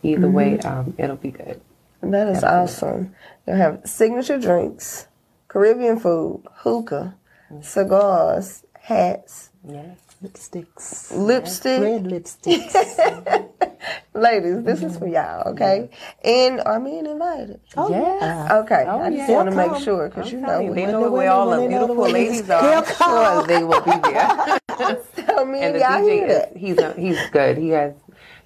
Either 0.05 0.29
way, 0.29 0.59
um, 0.61 0.95
it'll 0.99 1.17
be 1.17 1.31
good. 1.33 1.61
that 2.03 2.29
is 2.29 2.45
awesome. 2.45 3.15
You'll 3.47 3.57
have 3.57 3.81
signature 3.85 4.39
drinks, 4.39 5.09
Caribbean 5.49 5.99
food, 5.99 6.45
hookah, 6.53 7.17
cigars, 7.63 8.63
hats, 8.81 9.51
Yes. 9.67 9.99
Lipsticks, 10.23 11.11
lipstick. 11.17 11.81
red 11.81 12.05
lipsticks. 12.05 13.49
Ladies, 14.15 14.63
this 14.65 14.83
is 14.83 14.99
for 14.99 15.07
y'all, 15.07 15.49
okay? 15.53 15.91
And 16.25 16.61
are 16.61 16.81
men 16.81 17.07
invited? 17.07 17.61
Oh, 17.77 17.91
yeah. 17.91 18.59
Okay, 18.63 18.85
Oh, 18.87 19.01
I 19.01 19.11
just 19.11 19.29
yeah. 19.29 19.37
want 19.37 19.51
to 19.51 19.57
make 19.57 19.77
sure 19.83 20.09
because 20.09 20.33
you 20.33 20.39
know 20.41 20.61
you, 20.61 20.75
they 20.75 20.87
we 20.87 20.93
know 20.93 21.05
the 21.05 21.11
where 21.11 21.31
all 21.31 21.51
the 21.51 21.61
women, 21.61 21.73
the 21.73 21.79
beautiful 21.87 22.09
ladies 22.11 22.51
are. 22.51 22.63
They'll 22.63 22.85
I'm 22.85 22.85
sure 23.47 23.47
they 23.47 23.65
will 23.65 23.81
be 23.83 23.93
there. 24.11 24.59
tell 25.17 25.45
me 25.45 25.61
and 25.61 25.75
the 25.75 25.81
y'all 25.81 26.01
DJ 26.01 26.29
that. 26.29 26.53
is 26.53 26.61
he's 26.61 26.79
a, 26.79 26.95
he's 26.95 27.31
good. 27.31 27.59
He 27.59 27.69
has 27.71 27.95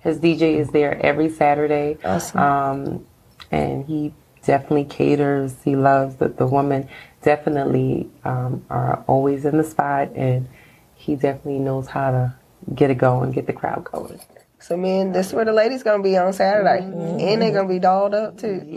his 0.00 0.18
DJ 0.18 0.58
is 0.58 0.68
there 0.70 1.00
every 1.04 1.28
Saturday. 1.28 1.98
Awesome. 2.04 2.40
Um, 2.40 3.06
and 3.50 3.84
he 3.86 4.12
definitely 4.44 4.84
caters. 4.84 5.54
He 5.64 5.76
loves 5.76 6.16
that 6.16 6.36
the 6.38 6.46
women 6.46 6.88
definitely 7.22 8.10
um, 8.24 8.64
are 8.68 9.04
always 9.06 9.44
in 9.44 9.56
the 9.58 9.64
spot, 9.64 10.10
and 10.14 10.48
he 10.94 11.14
definitely 11.14 11.60
knows 11.60 11.86
how 11.88 12.10
to 12.10 12.34
get 12.74 12.90
it 12.90 12.98
going, 12.98 13.32
get 13.32 13.46
the 13.46 13.52
crowd 13.52 13.84
going. 13.84 14.20
So, 14.62 14.76
men, 14.76 15.10
this 15.12 15.26
is 15.28 15.32
where 15.34 15.44
the 15.44 15.52
ladies 15.52 15.82
gonna 15.82 16.02
be 16.02 16.16
on 16.16 16.32
Saturday, 16.32 16.84
and 16.84 17.42
they're 17.42 17.50
gonna 17.52 17.68
be 17.68 17.80
dolled 17.80 18.14
up 18.14 18.38
too. 18.38 18.60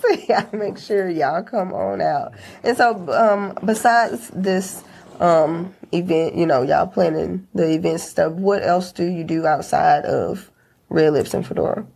so 0.00 0.08
y'all 0.28 0.48
make 0.52 0.78
sure 0.78 1.08
y'all 1.10 1.42
come 1.42 1.72
on 1.74 2.00
out. 2.00 2.32
And 2.64 2.76
so, 2.76 2.94
um, 3.12 3.56
besides 3.64 4.30
this 4.34 4.82
um, 5.20 5.74
event, 5.92 6.36
you 6.36 6.46
know, 6.46 6.62
y'all 6.62 6.86
planning 6.86 7.46
the 7.54 7.70
events 7.70 8.04
stuff. 8.04 8.32
What 8.32 8.62
else 8.62 8.92
do 8.92 9.04
you 9.04 9.24
do 9.24 9.46
outside 9.46 10.04
of 10.06 10.50
Red 10.88 11.12
Lips 11.12 11.34
and 11.34 11.46
Fedora? 11.46 11.86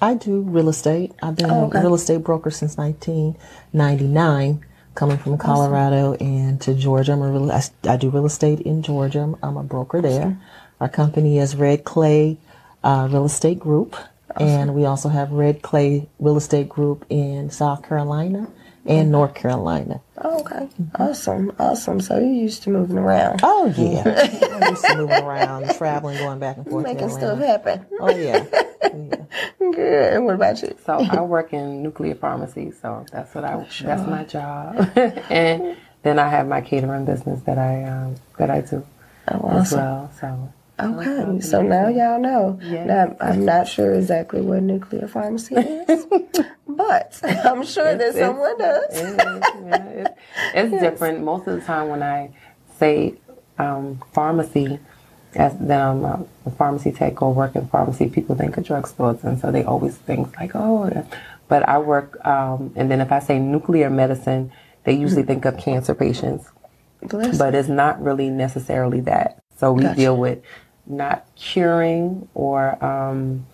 I 0.00 0.14
do 0.14 0.42
real 0.42 0.68
estate. 0.68 1.12
I've 1.22 1.36
been 1.36 1.50
Oh, 1.50 1.66
okay. 1.66 1.78
a 1.78 1.82
real 1.82 1.94
estate 1.94 2.22
broker 2.22 2.50
since 2.50 2.76
1999. 2.76 4.64
coming 4.94 5.18
from 5.18 5.36
Colorado 5.36 6.14
and 6.20 6.60
to 6.62 6.74
Georgia. 6.74 7.12
I'm 7.12 7.22
a 7.22 7.30
real, 7.30 7.52
I, 7.52 7.62
I 7.88 7.96
do 7.96 8.08
real 8.10 8.24
estate 8.26 8.60
in 8.60 8.82
Georgia. 8.82 9.20
I'm, 9.20 9.36
I'm 9.42 9.56
a 9.58 9.62
broker 9.62 10.00
there. 10.00 10.38
Our 10.80 10.88
company 10.88 11.38
is 11.38 11.56
Red 11.56 11.84
Clay 11.84 12.38
uh, 12.84 13.08
Real 13.10 13.24
Estate 13.24 13.58
Group, 13.58 13.96
and 14.36 14.74
we 14.74 14.84
also 14.84 15.08
have 15.08 15.32
Red 15.32 15.62
Clay 15.62 16.08
Real 16.18 16.36
Estate 16.36 16.68
Group 16.68 17.06
in 17.08 17.50
South 17.50 17.82
Carolina 17.88 18.48
and 18.84 19.10
North 19.10 19.34
Carolina. 19.34 20.00
Oh, 20.18 20.40
okay. 20.40 20.68
Awesome. 20.96 21.52
Awesome. 21.58 22.00
So 22.00 22.18
you 22.18 22.26
used 22.28 22.62
to 22.64 22.70
moving 22.70 22.98
around. 22.98 23.40
Oh 23.42 23.66
yeah, 23.76 24.02
I'm 24.52 24.70
used 24.70 24.84
to 24.84 24.96
moving 24.96 25.22
around, 25.22 25.74
traveling, 25.76 26.18
going 26.18 26.38
back 26.38 26.58
and 26.58 26.66
forth. 26.68 26.84
to 26.86 26.94
Making 26.94 27.08
stuff 27.10 27.38
happen. 27.38 27.86
Oh 28.00 28.10
yeah. 28.14 28.44
yeah. 28.82 29.16
Good. 29.58 30.12
And 30.14 30.26
what 30.26 30.34
about 30.34 30.60
you? 30.62 30.76
So 30.84 30.98
I 30.98 31.20
work 31.22 31.52
in 31.52 31.82
nuclear 31.82 32.14
pharmacy, 32.14 32.70
so 32.82 33.06
that's 33.10 33.34
what 33.34 33.44
I 33.44 33.66
that's 33.82 34.06
my 34.06 34.24
job. 34.24 34.90
and 35.30 35.76
then 36.02 36.18
I 36.18 36.28
have 36.28 36.46
my 36.46 36.60
catering 36.60 37.06
business 37.06 37.40
that 37.42 37.58
I 37.58 37.82
um, 37.84 38.16
that 38.38 38.50
I 38.50 38.60
do 38.60 38.86
Oh, 39.28 39.48
as 39.58 39.72
well. 39.72 40.10
So 40.20 40.52
Okay. 40.78 41.40
So 41.40 41.62
now 41.62 41.88
y'all 41.88 42.20
know. 42.20 42.58
Yes. 42.62 42.86
Now, 42.86 43.16
I'm 43.20 43.44
not 43.44 43.66
sure 43.66 43.94
exactly 43.94 44.42
what 44.42 44.62
nuclear 44.62 45.08
pharmacy 45.08 45.54
is, 45.54 46.06
but 46.68 47.18
I'm 47.24 47.64
sure 47.64 47.94
that 47.96 48.08
It's- 48.14 48.16
someone 48.18 48.58
does. 48.58 48.84
it 48.90 49.18
yeah, 49.20 50.08
it's, 50.54 50.72
it's 50.72 50.80
different. 50.82 51.24
Most 51.24 51.46
of 51.48 51.58
the 51.58 51.62
time 51.64 51.88
when 51.88 52.02
I 52.02 52.30
say 52.78 53.14
um, 53.58 54.02
pharmacy, 54.12 54.78
as 55.34 55.56
then 55.58 55.80
I'm 55.80 56.04
a, 56.04 56.24
a 56.44 56.50
pharmacy 56.50 56.92
tech 56.92 57.22
or 57.22 57.32
work 57.32 57.56
in 57.56 57.66
pharmacy, 57.68 58.08
people 58.10 58.36
think 58.36 58.56
of 58.58 58.64
drugstores, 58.64 59.24
and 59.24 59.38
so 59.40 59.50
they 59.50 59.64
always 59.64 59.96
think 59.96 60.36
like, 60.38 60.54
oh. 60.54 61.06
But 61.48 61.66
I 61.68 61.78
work, 61.78 62.18
um, 62.26 62.72
and 62.76 62.90
then 62.90 63.00
if 63.00 63.12
I 63.12 63.20
say 63.20 63.38
nuclear 63.38 63.88
medicine, 63.88 64.52
they 64.84 64.92
usually 64.94 65.22
think 65.22 65.44
of 65.46 65.56
cancer 65.56 65.94
patients. 65.94 66.50
Bless 67.02 67.38
but 67.38 67.54
it's 67.54 67.68
not 67.68 68.02
really 68.02 68.30
necessarily 68.30 69.00
that. 69.02 69.42
So 69.58 69.72
we 69.72 69.82
Gotcha. 69.84 69.96
deal 69.96 70.16
with 70.16 70.42
not 70.86 71.26
curing 71.36 72.28
or 72.34 72.82
um, 72.84 73.46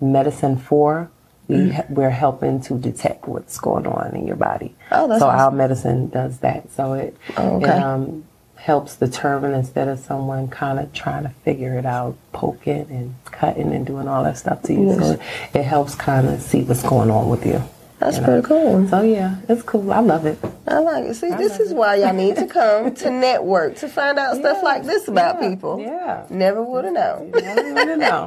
medicine 0.00 0.56
for. 0.56 1.10
We 1.48 1.56
Mm-hmm. 1.56 1.94
we're 1.94 2.10
helping 2.10 2.60
to 2.62 2.74
detect 2.76 3.28
what's 3.28 3.56
going 3.60 3.86
on 3.86 4.16
in 4.16 4.26
your 4.26 4.34
body. 4.34 4.74
Oh, 4.90 5.06
that's 5.06 5.20
so 5.20 5.28
our 5.28 5.52
medicine 5.52 6.08
does 6.08 6.38
that. 6.40 6.72
So 6.72 6.94
it, 6.94 7.16
Oh, 7.36 7.56
okay. 7.58 7.66
it 7.66 7.70
um, 7.82 8.24
helps 8.56 8.96
determine 8.96 9.54
instead 9.54 9.86
of 9.86 10.00
someone 10.00 10.48
kind 10.48 10.80
of 10.80 10.92
trying 10.92 11.22
to 11.22 11.28
figure 11.44 11.78
it 11.78 11.86
out, 11.86 12.16
poking 12.32 12.88
and 12.90 13.14
cutting 13.26 13.72
and 13.72 13.86
doing 13.86 14.08
all 14.08 14.24
that 14.24 14.38
stuff 14.38 14.62
to 14.62 14.72
you. 14.72 14.92
So 14.94 14.98
Yes. 14.98 15.10
it, 15.54 15.58
it 15.60 15.62
helps 15.62 15.94
kind 15.94 16.26
of 16.28 16.42
see 16.42 16.62
what's 16.64 16.82
going 16.82 17.12
on 17.12 17.28
with 17.28 17.46
you. 17.46 17.62
That's 17.98 18.18
pretty 18.18 18.46
cool. 18.46 18.86
So 18.88 19.02
yeah, 19.02 19.36
it's 19.48 19.62
cool. 19.62 19.90
I 19.92 20.00
love 20.00 20.26
it. 20.26 20.38
I 20.66 20.78
like 20.80 21.04
it. 21.04 21.14
See, 21.14 21.30
this 21.30 21.58
is 21.58 21.72
why 21.72 21.96
y'all 21.96 22.12
need 22.12 22.36
to 22.36 22.46
come 22.58 22.94
to 22.94 23.10
network 23.10 23.76
to 23.76 23.88
find 23.88 24.18
out 24.18 24.36
stuff 24.36 24.62
like 24.62 24.84
this 24.84 25.08
about 25.08 25.40
Yeah, 25.42 25.48
people. 25.50 25.80
Yeah. 25.80 26.26
Never 26.28 26.62
would 26.62 26.84
have 26.84 26.94
known. 26.94 27.32
I 27.34 27.40
don't 27.54 27.74
really 27.74 27.96
know. 27.96 28.26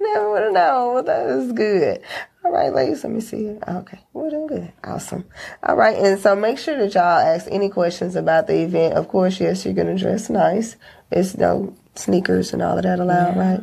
Never 0.00 0.30
would 0.30 0.42
have 0.42 0.52
known. 0.60 0.94
Well, 0.94 1.02
that 1.04 1.26
is 1.26 1.52
good. 1.52 2.02
All 2.44 2.50
right, 2.50 2.72
ladies, 2.74 3.04
let 3.04 3.12
me 3.12 3.20
see. 3.20 3.56
Okay, 3.66 4.00
we're 4.12 4.28
doing 4.28 4.48
good. 4.48 4.72
Awesome. 4.82 5.24
All 5.62 5.76
right, 5.76 5.96
and 5.96 6.20
so 6.20 6.34
make 6.34 6.58
sure 6.58 6.76
that 6.76 6.92
y'all 6.92 7.02
ask 7.20 7.46
any 7.50 7.68
questions 7.68 8.16
about 8.16 8.46
the 8.48 8.62
event. 8.64 8.94
Of 8.94 9.08
course, 9.08 9.40
yes, 9.40 9.64
you're 9.64 9.74
gonna 9.74 9.96
dress 9.96 10.28
nice. 10.28 10.76
It's 11.10 11.36
no 11.36 11.74
sneakers 11.94 12.52
and 12.52 12.62
all 12.62 12.76
of 12.76 12.84
that 12.84 12.98
allowed, 12.98 13.36
right? 13.36 13.60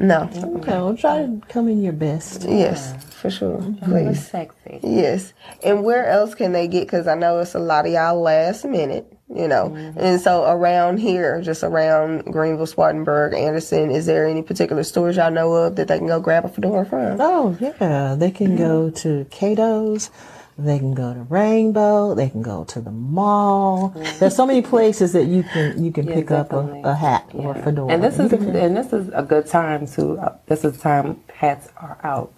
No. 0.00 0.28
Okay, 0.32 0.72
well, 0.72 0.96
try 0.96 1.18
to 1.18 1.40
come 1.48 1.68
in 1.68 1.82
your 1.82 1.92
best. 1.92 2.42
Yes, 2.42 2.92
for 3.14 3.30
sure. 3.30 3.60
It's 3.62 3.86
Please. 3.86 4.28
sexy. 4.28 4.80
Yes. 4.82 5.32
And 5.62 5.84
where 5.84 6.08
else 6.08 6.34
can 6.34 6.52
they 6.52 6.68
get? 6.68 6.82
Because 6.82 7.06
I 7.06 7.14
know 7.14 7.38
it's 7.38 7.54
a 7.54 7.60
lot 7.60 7.86
of 7.86 7.92
y'all 7.92 8.20
last 8.20 8.64
minute, 8.64 9.12
you 9.32 9.46
know. 9.46 9.70
Mm-hmm. 9.70 9.98
And 9.98 10.20
so 10.20 10.44
around 10.50 10.98
here, 10.98 11.40
just 11.40 11.62
around 11.62 12.24
Greenville, 12.24 12.66
Spartanburg, 12.66 13.34
Anderson, 13.34 13.90
is 13.90 14.06
there 14.06 14.26
any 14.26 14.42
particular 14.42 14.82
stores 14.82 15.16
y'all 15.16 15.30
know 15.30 15.52
of 15.54 15.76
that 15.76 15.88
they 15.88 15.98
can 15.98 16.08
go 16.08 16.20
grab 16.20 16.44
a 16.44 16.48
fedora 16.48 16.84
from? 16.84 17.20
Oh 17.20 17.56
yeah, 17.60 18.16
they 18.18 18.30
can 18.30 18.56
go 18.56 18.90
to 18.90 19.24
Cato's. 19.30 20.10
They 20.60 20.78
can 20.80 20.92
go 20.92 21.14
to 21.14 21.20
Rainbow. 21.20 22.14
They 22.16 22.28
can 22.28 22.42
go 22.42 22.64
to 22.64 22.80
the 22.80 22.90
mall. 22.90 23.94
There's 24.18 24.34
so 24.34 24.44
many 24.44 24.60
places 24.60 25.12
that 25.12 25.26
you 25.26 25.44
can 25.44 25.82
you 25.84 25.92
can 25.92 26.08
Yeah, 26.08 26.14
pick 26.14 26.30
up 26.32 26.52
a, 26.52 26.80
a 26.84 26.94
hat 26.94 27.30
or 27.32 27.52
a 27.56 27.62
fedora. 27.62 27.92
And 27.92 28.02
this 28.02 28.18
You 28.18 28.24
is 28.24 28.30
can- 28.32 28.56
and 28.56 28.76
this 28.76 28.92
is 28.92 29.08
a 29.14 29.22
good 29.22 29.46
time 29.46 29.86
to. 29.94 30.18
Uh, 30.18 30.36
this 30.46 30.64
is 30.64 30.76
time 30.78 31.20
hats 31.32 31.68
are 31.76 31.98
out, 32.02 32.32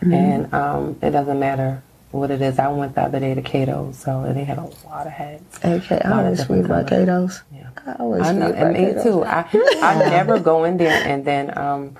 Mm-hmm. 0.00 0.12
and 0.14 0.54
um, 0.54 0.98
it 1.00 1.10
doesn't 1.10 1.38
matter 1.38 1.80
what 2.10 2.32
it 2.32 2.42
is. 2.42 2.58
I 2.58 2.66
went 2.68 2.96
the 2.96 3.02
other 3.02 3.20
day 3.20 3.34
to 3.34 3.42
Cato, 3.42 3.92
so 3.92 4.32
they 4.34 4.42
had 4.42 4.58
a 4.58 4.68
lot 4.86 5.06
of 5.06 5.12
hats. 5.12 5.58
Okay, 5.64 6.00
I 6.04 6.08
Lot 6.08 6.18
of 6.20 6.24
always 6.24 6.38
different 6.40 6.62
read 6.62 6.70
about. 6.72 6.88
Cato's. 6.88 7.42
Yeah. 7.54 7.68
I 7.86 7.92
always 8.00 8.26
I 8.26 8.32
know, 8.32 8.50
and 8.52 8.72
me 8.72 8.86
Cato's. 8.86 9.02
too. 9.04 9.22
I 9.24 9.44
I 9.80 9.94
never 10.10 10.40
go 10.40 10.64
in 10.64 10.76
there, 10.76 11.06
and 11.06 11.24
then 11.24 11.56
um, 11.56 11.96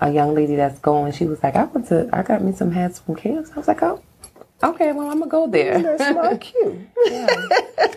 a 0.00 0.08
young 0.12 0.34
lady 0.36 0.54
that's 0.54 0.78
going, 0.78 1.10
she 1.12 1.24
was 1.26 1.42
like, 1.42 1.56
I 1.56 1.64
went 1.64 1.88
to, 1.88 2.08
I 2.12 2.22
got 2.22 2.44
me 2.44 2.52
some 2.52 2.70
hats 2.70 3.00
from 3.00 3.16
Cato. 3.16 3.44
I 3.52 3.56
was 3.58 3.66
like, 3.66 3.82
oh, 3.82 4.00
okay, 4.62 4.92
well, 4.92 5.08
I'm 5.10 5.18
gonna 5.18 5.30
go 5.30 5.46
there. 5.46 5.80
That's 5.80 6.14
not 6.14 6.40
cute. 6.40 6.78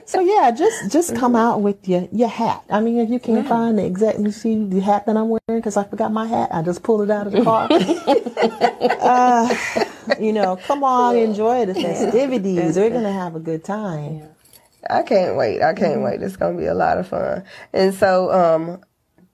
so 0.05 0.19
yeah, 0.21 0.51
just 0.51 0.91
just 0.91 1.15
come 1.15 1.35
out 1.35 1.61
with 1.61 1.87
your 1.87 2.07
your 2.11 2.29
hat. 2.29 2.63
I 2.69 2.79
mean, 2.81 2.99
if 2.99 3.09
you 3.09 3.19
can't 3.19 3.47
find 3.47 3.77
the 3.77 3.85
exact, 3.85 4.19
you 4.19 4.31
see 4.31 4.63
the 4.65 4.79
hat 4.79 5.05
that 5.05 5.17
I'm 5.17 5.29
wearing 5.29 5.59
because 5.59 5.77
I 5.77 5.83
forgot 5.83 6.11
my 6.11 6.25
hat. 6.27 6.49
I 6.51 6.61
just 6.61 6.83
pulled 6.83 7.01
it 7.03 7.11
out 7.11 7.27
of 7.27 7.33
the 7.33 7.43
car. 7.43 7.67
uh, 9.01 9.55
you 10.19 10.33
know, 10.33 10.55
come 10.57 10.83
on, 10.83 11.15
enjoy 11.15 11.65
the 11.65 11.73
festivities. 11.75 12.77
We're 12.77 12.89
gonna 12.89 13.11
have 13.11 13.35
a 13.35 13.39
good 13.39 13.63
time. 13.63 14.29
I 14.89 15.01
can't 15.03 15.35
wait. 15.37 15.61
I 15.61 15.73
can't 15.73 15.93
Mm-hmm. 15.95 16.03
wait. 16.03 16.21
It's 16.21 16.35
gonna 16.35 16.57
be 16.57 16.65
a 16.65 16.73
lot 16.73 16.97
of 16.97 17.07
fun. 17.07 17.43
And 17.71 17.93
so, 17.93 18.31
um, 18.31 18.81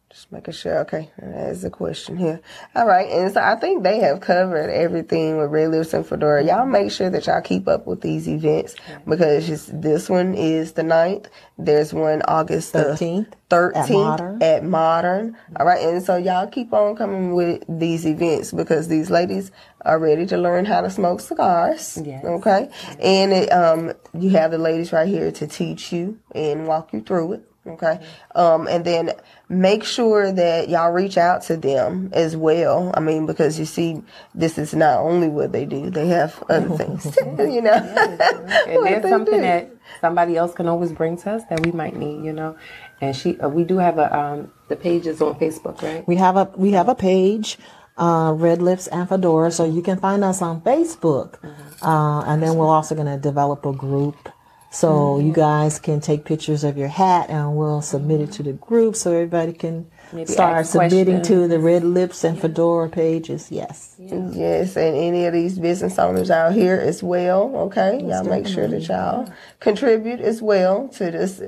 just 0.09 0.31
making 0.31 0.55
sure. 0.55 0.79
Okay, 0.79 1.11
that's 1.21 1.61
the 1.61 1.69
question 1.69 2.17
here. 2.17 2.41
All 2.73 2.87
right, 2.87 3.07
and 3.09 3.31
so 3.31 3.41
I 3.41 3.55
think 3.55 3.83
they 3.83 3.99
have 3.99 4.21
covered 4.21 4.69
everything 4.69 5.37
with 5.37 5.51
Red 5.51 5.69
Lips 5.69 5.93
and 5.93 6.05
Fedora. 6.05 6.43
Y'all 6.43 6.65
make 6.65 6.91
sure 6.91 7.11
that 7.11 7.27
y'all 7.27 7.41
keep 7.41 7.67
up 7.67 7.85
with 7.85 8.01
these 8.01 8.27
events 8.27 8.75
because 9.07 9.67
this 9.67 10.09
one 10.09 10.33
is 10.33 10.73
the 10.73 10.81
9th. 10.81 11.27
There's 11.59 11.93
one 11.93 12.23
August 12.23 12.73
the 12.73 12.79
13th 12.79 13.33
at 13.33 13.49
13th 13.49 13.89
Modern. 13.91 14.43
at 14.43 14.63
Modern. 14.63 15.37
All 15.57 15.65
right, 15.65 15.81
and 15.85 16.03
so 16.03 16.17
y'all 16.17 16.47
keep 16.47 16.73
on 16.73 16.95
coming 16.95 17.35
with 17.35 17.63
these 17.69 18.05
events 18.07 18.51
because 18.51 18.87
these 18.87 19.11
ladies 19.11 19.51
are 19.81 19.99
ready 19.99 20.25
to 20.25 20.37
learn 20.37 20.65
how 20.65 20.81
to 20.81 20.89
smoke 20.89 21.21
cigars. 21.21 21.99
Yes. 22.03 22.25
Okay, 22.25 22.69
and 22.99 23.31
it, 23.31 23.49
um, 23.51 23.93
you 24.17 24.31
have 24.31 24.49
the 24.49 24.57
ladies 24.57 24.91
right 24.91 25.07
here 25.07 25.31
to 25.33 25.45
teach 25.45 25.93
you 25.93 26.19
and 26.33 26.65
walk 26.65 26.93
you 26.93 27.01
through 27.01 27.33
it. 27.33 27.45
Okay, 27.71 27.99
um, 28.35 28.67
and 28.67 28.83
then 28.85 29.13
make 29.49 29.83
sure 29.83 30.31
that 30.31 30.69
y'all 30.69 30.91
reach 30.91 31.17
out 31.17 31.41
to 31.43 31.57
them 31.57 32.09
as 32.13 32.35
well. 32.37 32.91
I 32.93 32.99
mean, 32.99 33.25
because 33.25 33.59
you 33.59 33.65
see, 33.65 34.01
this 34.35 34.57
is 34.57 34.73
not 34.73 34.99
only 34.99 35.27
what 35.27 35.51
they 35.51 35.65
do; 35.65 35.89
they 35.89 36.07
have 36.07 36.41
other 36.49 36.69
things. 36.77 37.17
You 37.39 37.61
know, 37.61 37.73
And 37.73 38.19
What 38.81 38.83
there's 38.89 39.09
something 39.09 39.35
do. 39.35 39.41
that 39.41 39.71
somebody 40.01 40.37
else 40.37 40.53
can 40.53 40.67
always 40.67 40.91
bring 40.91 41.17
to 41.17 41.31
us 41.31 41.43
that 41.49 41.65
we 41.65 41.71
might 41.71 41.95
need, 41.95 42.23
you 42.25 42.33
know. 42.33 42.57
And 43.01 43.15
she, 43.15 43.39
uh, 43.39 43.49
we 43.49 43.63
do 43.63 43.77
have 43.77 43.97
a 43.97 44.15
um, 44.17 44.51
the 44.67 44.75
pages 44.75 45.21
on 45.21 45.35
Facebook, 45.39 45.81
right? 45.81 46.07
We 46.07 46.15
have 46.17 46.35
a 46.35 46.51
we 46.55 46.71
have 46.71 46.89
a 46.89 46.95
page, 46.95 47.57
uh, 47.97 48.33
Red 48.35 48.61
Lips 48.61 48.87
and 48.87 49.07
Fedora, 49.07 49.51
so 49.51 49.65
you 49.65 49.81
can 49.81 49.99
find 49.99 50.23
us 50.23 50.41
on 50.41 50.61
Facebook, 50.61 51.35
uh, 51.81 52.21
and 52.27 52.41
then 52.43 52.55
we're 52.55 52.67
also 52.67 52.95
going 52.95 53.07
to 53.07 53.17
develop 53.17 53.65
a 53.65 53.73
group. 53.73 54.29
So 54.71 55.19
you 55.19 55.33
guys 55.33 55.79
can 55.79 55.99
take 55.99 56.25
pictures 56.25 56.63
of 56.63 56.77
your 56.77 56.87
hat 56.87 57.29
and 57.29 57.55
we'll 57.55 57.81
submit 57.81 58.21
it 58.21 58.31
to 58.33 58.43
the 58.43 58.53
group 58.53 58.95
so 58.95 59.11
everybody 59.11 59.51
can 59.51 59.89
Maybe 60.13 60.31
start 60.31 60.57
ask 60.57 60.71
submitting 60.73 61.21
to 61.23 61.47
the 61.47 61.59
Red 61.59 61.83
Lips 61.83 62.23
and 62.23 62.39
Fedora 62.39 62.89
pages. 62.89 63.51
Yes. 63.51 63.95
Yes, 63.97 64.75
and 64.75 64.95
any 64.95 65.25
of 65.25 65.33
these 65.33 65.57
business 65.57 65.97
owners 65.97 66.29
out 66.29 66.53
here 66.53 66.75
as 66.75 67.01
well. 67.01 67.55
Okay, 67.55 67.99
y'all 68.03 68.23
make 68.23 68.47
sure 68.47 68.67
that 68.67 68.87
y'all 68.87 69.31
contribute 69.59 70.19
as 70.19 70.41
well 70.41 70.87
to 70.89 71.11
this 71.11 71.41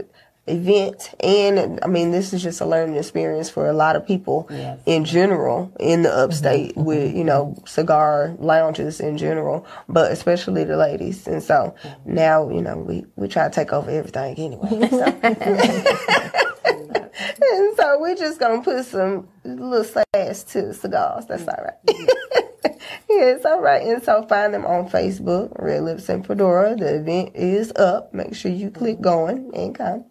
event. 0.48 1.14
And 1.20 1.80
I 1.84 1.88
mean, 1.88 2.12
this 2.12 2.34
is 2.34 2.42
just 2.42 2.62
a 2.62 2.66
learning 2.66 2.96
experience 2.96 3.50
for 3.50 3.68
a 3.68 3.74
lot 3.74 3.96
of 3.96 4.06
people 4.06 4.48
Yes. 4.50 4.80
in 4.86 5.06
general 5.06 5.72
in 5.80 6.02
the 6.02 6.14
upstate 6.14 6.72
mm-hmm. 6.72 6.84
with 6.84 7.16
you 7.16 7.24
know 7.24 7.62
cigar 7.66 8.36
lounges 8.40 9.00
in 9.00 9.18
general, 9.18 9.66
but 9.88 10.12
especially 10.12 10.64
the 10.64 10.78
ladies. 10.78 11.28
And 11.28 11.42
so 11.44 11.76
mm-hmm. 11.84 12.14
now 12.14 12.50
you 12.50 12.62
know 12.62 12.78
we 12.78 13.06
we 13.16 13.28
try 13.28 13.48
to 13.48 13.54
take 13.54 13.72
over 13.74 13.90
everything 13.90 14.36
anyway. 14.38 14.90
So. 14.90 16.28
And 17.42 17.76
so 17.76 18.00
we're 18.00 18.16
just 18.16 18.40
gonna 18.40 18.62
put 18.62 18.86
some 18.86 19.28
little 19.44 19.84
sass 19.84 20.44
to 20.44 20.74
cigars. 20.74 21.26
That's 21.26 21.48
all 21.48 21.64
right. 21.64 21.86
Mm-hmm. 21.86 22.68
yes, 23.10 23.46
all 23.46 23.62
right. 23.62 23.86
And 23.86 24.04
so 24.04 24.24
find 24.24 24.54
them 24.54 24.66
on 24.66 24.90
Facebook, 24.90 25.52
Red 25.60 25.84
Lips 25.84 26.10
and 26.10 26.26
Fedora. 26.26 26.76
The 26.76 26.96
event 26.96 27.36
is 27.36 27.72
up. 27.76 28.14
Make 28.14 28.36
sure 28.36 28.52
you 28.52 28.72
click 28.72 29.02
going 29.02 29.52
and 29.54 29.76
come. 29.76 30.06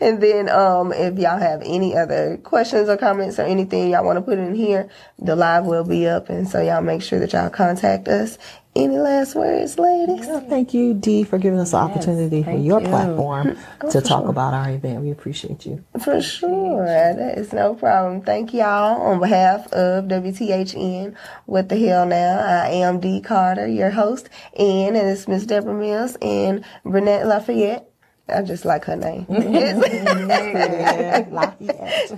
And 0.00 0.22
then, 0.22 0.48
um, 0.48 0.92
if 0.92 1.18
y'all 1.18 1.38
have 1.38 1.62
any 1.64 1.96
other 1.96 2.38
questions 2.38 2.88
or 2.88 2.96
comments 2.96 3.38
or 3.38 3.42
anything 3.42 3.90
y'all 3.90 4.04
want 4.04 4.16
to 4.16 4.22
put 4.22 4.38
in 4.38 4.54
here, 4.54 4.88
the 5.18 5.36
live 5.36 5.64
will 5.64 5.84
be 5.84 6.06
up. 6.06 6.28
And 6.28 6.48
so 6.48 6.60
y'all 6.60 6.82
make 6.82 7.02
sure 7.02 7.18
that 7.20 7.32
y'all 7.32 7.50
contact 7.50 8.08
us. 8.08 8.38
Any 8.76 8.98
last 8.98 9.36
words, 9.36 9.78
ladies? 9.78 10.26
Well, 10.26 10.40
thank 10.48 10.74
you, 10.74 10.94
Dee, 10.94 11.22
for 11.22 11.38
giving 11.38 11.60
us 11.60 11.70
the 11.70 11.76
opportunity 11.76 12.42
for 12.42 12.50
your 12.56 12.80
you. 12.80 12.88
platform 12.88 13.56
to 13.90 14.00
talk 14.00 14.26
about 14.26 14.52
our 14.52 14.68
event. 14.70 15.00
We 15.00 15.12
appreciate 15.12 15.64
you. 15.64 15.84
For 16.02 16.20
sure. 16.20 16.84
That 16.84 17.38
is 17.38 17.52
no 17.52 17.76
problem. 17.76 18.22
Thank 18.22 18.52
y'all 18.52 19.00
on 19.00 19.20
behalf 19.20 19.72
of 19.72 20.06
WTHN. 20.06 21.14
What 21.46 21.68
the 21.68 21.78
hell 21.86 22.04
now? 22.04 22.40
I 22.40 22.70
am 22.70 22.98
Dee 22.98 23.20
Carter, 23.20 23.68
your 23.68 23.90
host, 23.90 24.28
and 24.58 24.96
it's 24.96 25.28
Miss 25.28 25.46
Debra 25.46 25.72
Mills 25.72 26.16
and 26.20 26.64
Branett 26.84 27.28
Lafayette. 27.28 27.88
I 28.28 28.42
just 28.42 28.64
like 28.64 28.84
her 28.86 28.96
name. 28.96 29.26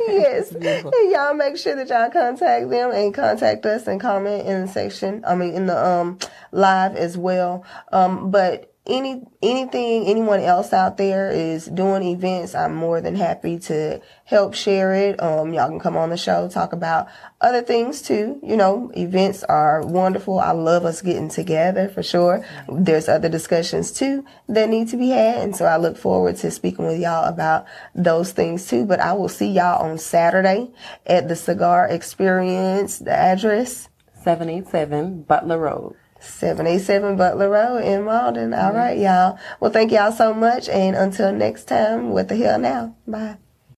Yes. 0.07 0.53
And 0.53 1.12
y'all 1.12 1.35
make 1.35 1.57
sure 1.57 1.75
that 1.77 1.88
y'all 1.88 2.11
contact 2.11 2.71
them 2.71 2.92
and 2.92 3.12
contact 3.12 3.66
us 3.66 3.87
and 3.87 4.01
comment 4.01 4.47
in 4.47 4.62
the 4.62 4.69
section. 4.69 5.25
I 5.27 5.35
mean, 5.35 5.55
in 5.55 5.66
the 5.66 5.85
um 5.87 6.19
live 6.53 6.95
as 6.97 7.19
well. 7.19 7.64
Um, 7.92 8.31
but 8.31 8.73
any 8.87 9.22
anything 9.42 10.07
anyone 10.07 10.40
else 10.40 10.72
out 10.72 10.96
there 10.96 11.31
is 11.31 11.66
doing 11.66 12.03
events, 12.03 12.55
I'm 12.55 12.75
more 12.75 13.01
than 13.01 13.14
happy 13.14 13.59
to 13.61 14.01
help 14.25 14.55
share 14.55 14.94
it. 14.94 15.22
Um, 15.22 15.53
y'all 15.53 15.68
can 15.68 15.79
come 15.79 15.96
on 15.96 16.11
the 16.11 16.16
show, 16.16 16.49
talk 16.49 16.72
about 16.72 17.09
other 17.40 17.62
things 17.62 18.03
too. 18.03 18.40
You 18.42 18.57
know, 18.57 18.90
events 18.96 19.44
are 19.44 19.83
wonderful. 19.83 20.38
I 20.38 20.53
love 20.53 20.85
us 20.85 21.03
getting 21.03 21.29
together 21.29 21.88
for 21.88 22.03
sure. 22.03 22.44
There's 22.68 23.09
other 23.09 23.29
discussions 23.29 23.92
too 23.92 24.25
that 24.49 24.68
need 24.68 24.88
to 24.88 24.96
be 24.96 25.11
had. 25.11 25.42
And 25.42 25.57
so 25.57 25.64
I 25.64 25.77
look 25.77 25.96
forward 25.96 26.37
to 26.37 26.51
speaking 26.51 26.87
with 26.87 27.01
y'all 27.01 27.29
about 27.29 27.66
those 27.94 28.33
things 28.33 28.66
too. 28.66 28.85
But 28.85 29.01
I 29.01 29.12
will 29.12 29.29
see 29.29 29.49
y'all 29.49 29.83
on 29.83 29.99
Saturday 29.99 30.70
at 31.07 31.29
the 31.29 31.37
Cigar 31.37 31.88
Experience, 31.88 32.99
the 32.99 33.12
address. 33.12 33.88
787 34.27 35.22
Butler 35.22 35.57
Road. 35.57 35.94
787 36.27 37.17
Butler 37.17 37.49
Road 37.49 37.85
in 37.85 38.03
Mauldin. 38.03 38.57
All 38.57 38.71
mm-hmm. 38.71 38.77
right, 38.77 38.99
y'all. 38.99 39.39
Well, 39.61 39.71
thank 39.71 39.93
y'all 39.93 40.12
so 40.12 40.35
much. 40.35 40.69
And 40.69 40.97
until 40.97 41.33
next 41.33 41.65
time, 41.65 42.11
what 42.11 42.29
the 42.29 42.37
hell 42.37 42.59
now? 42.59 42.97
Bye. 43.07 43.37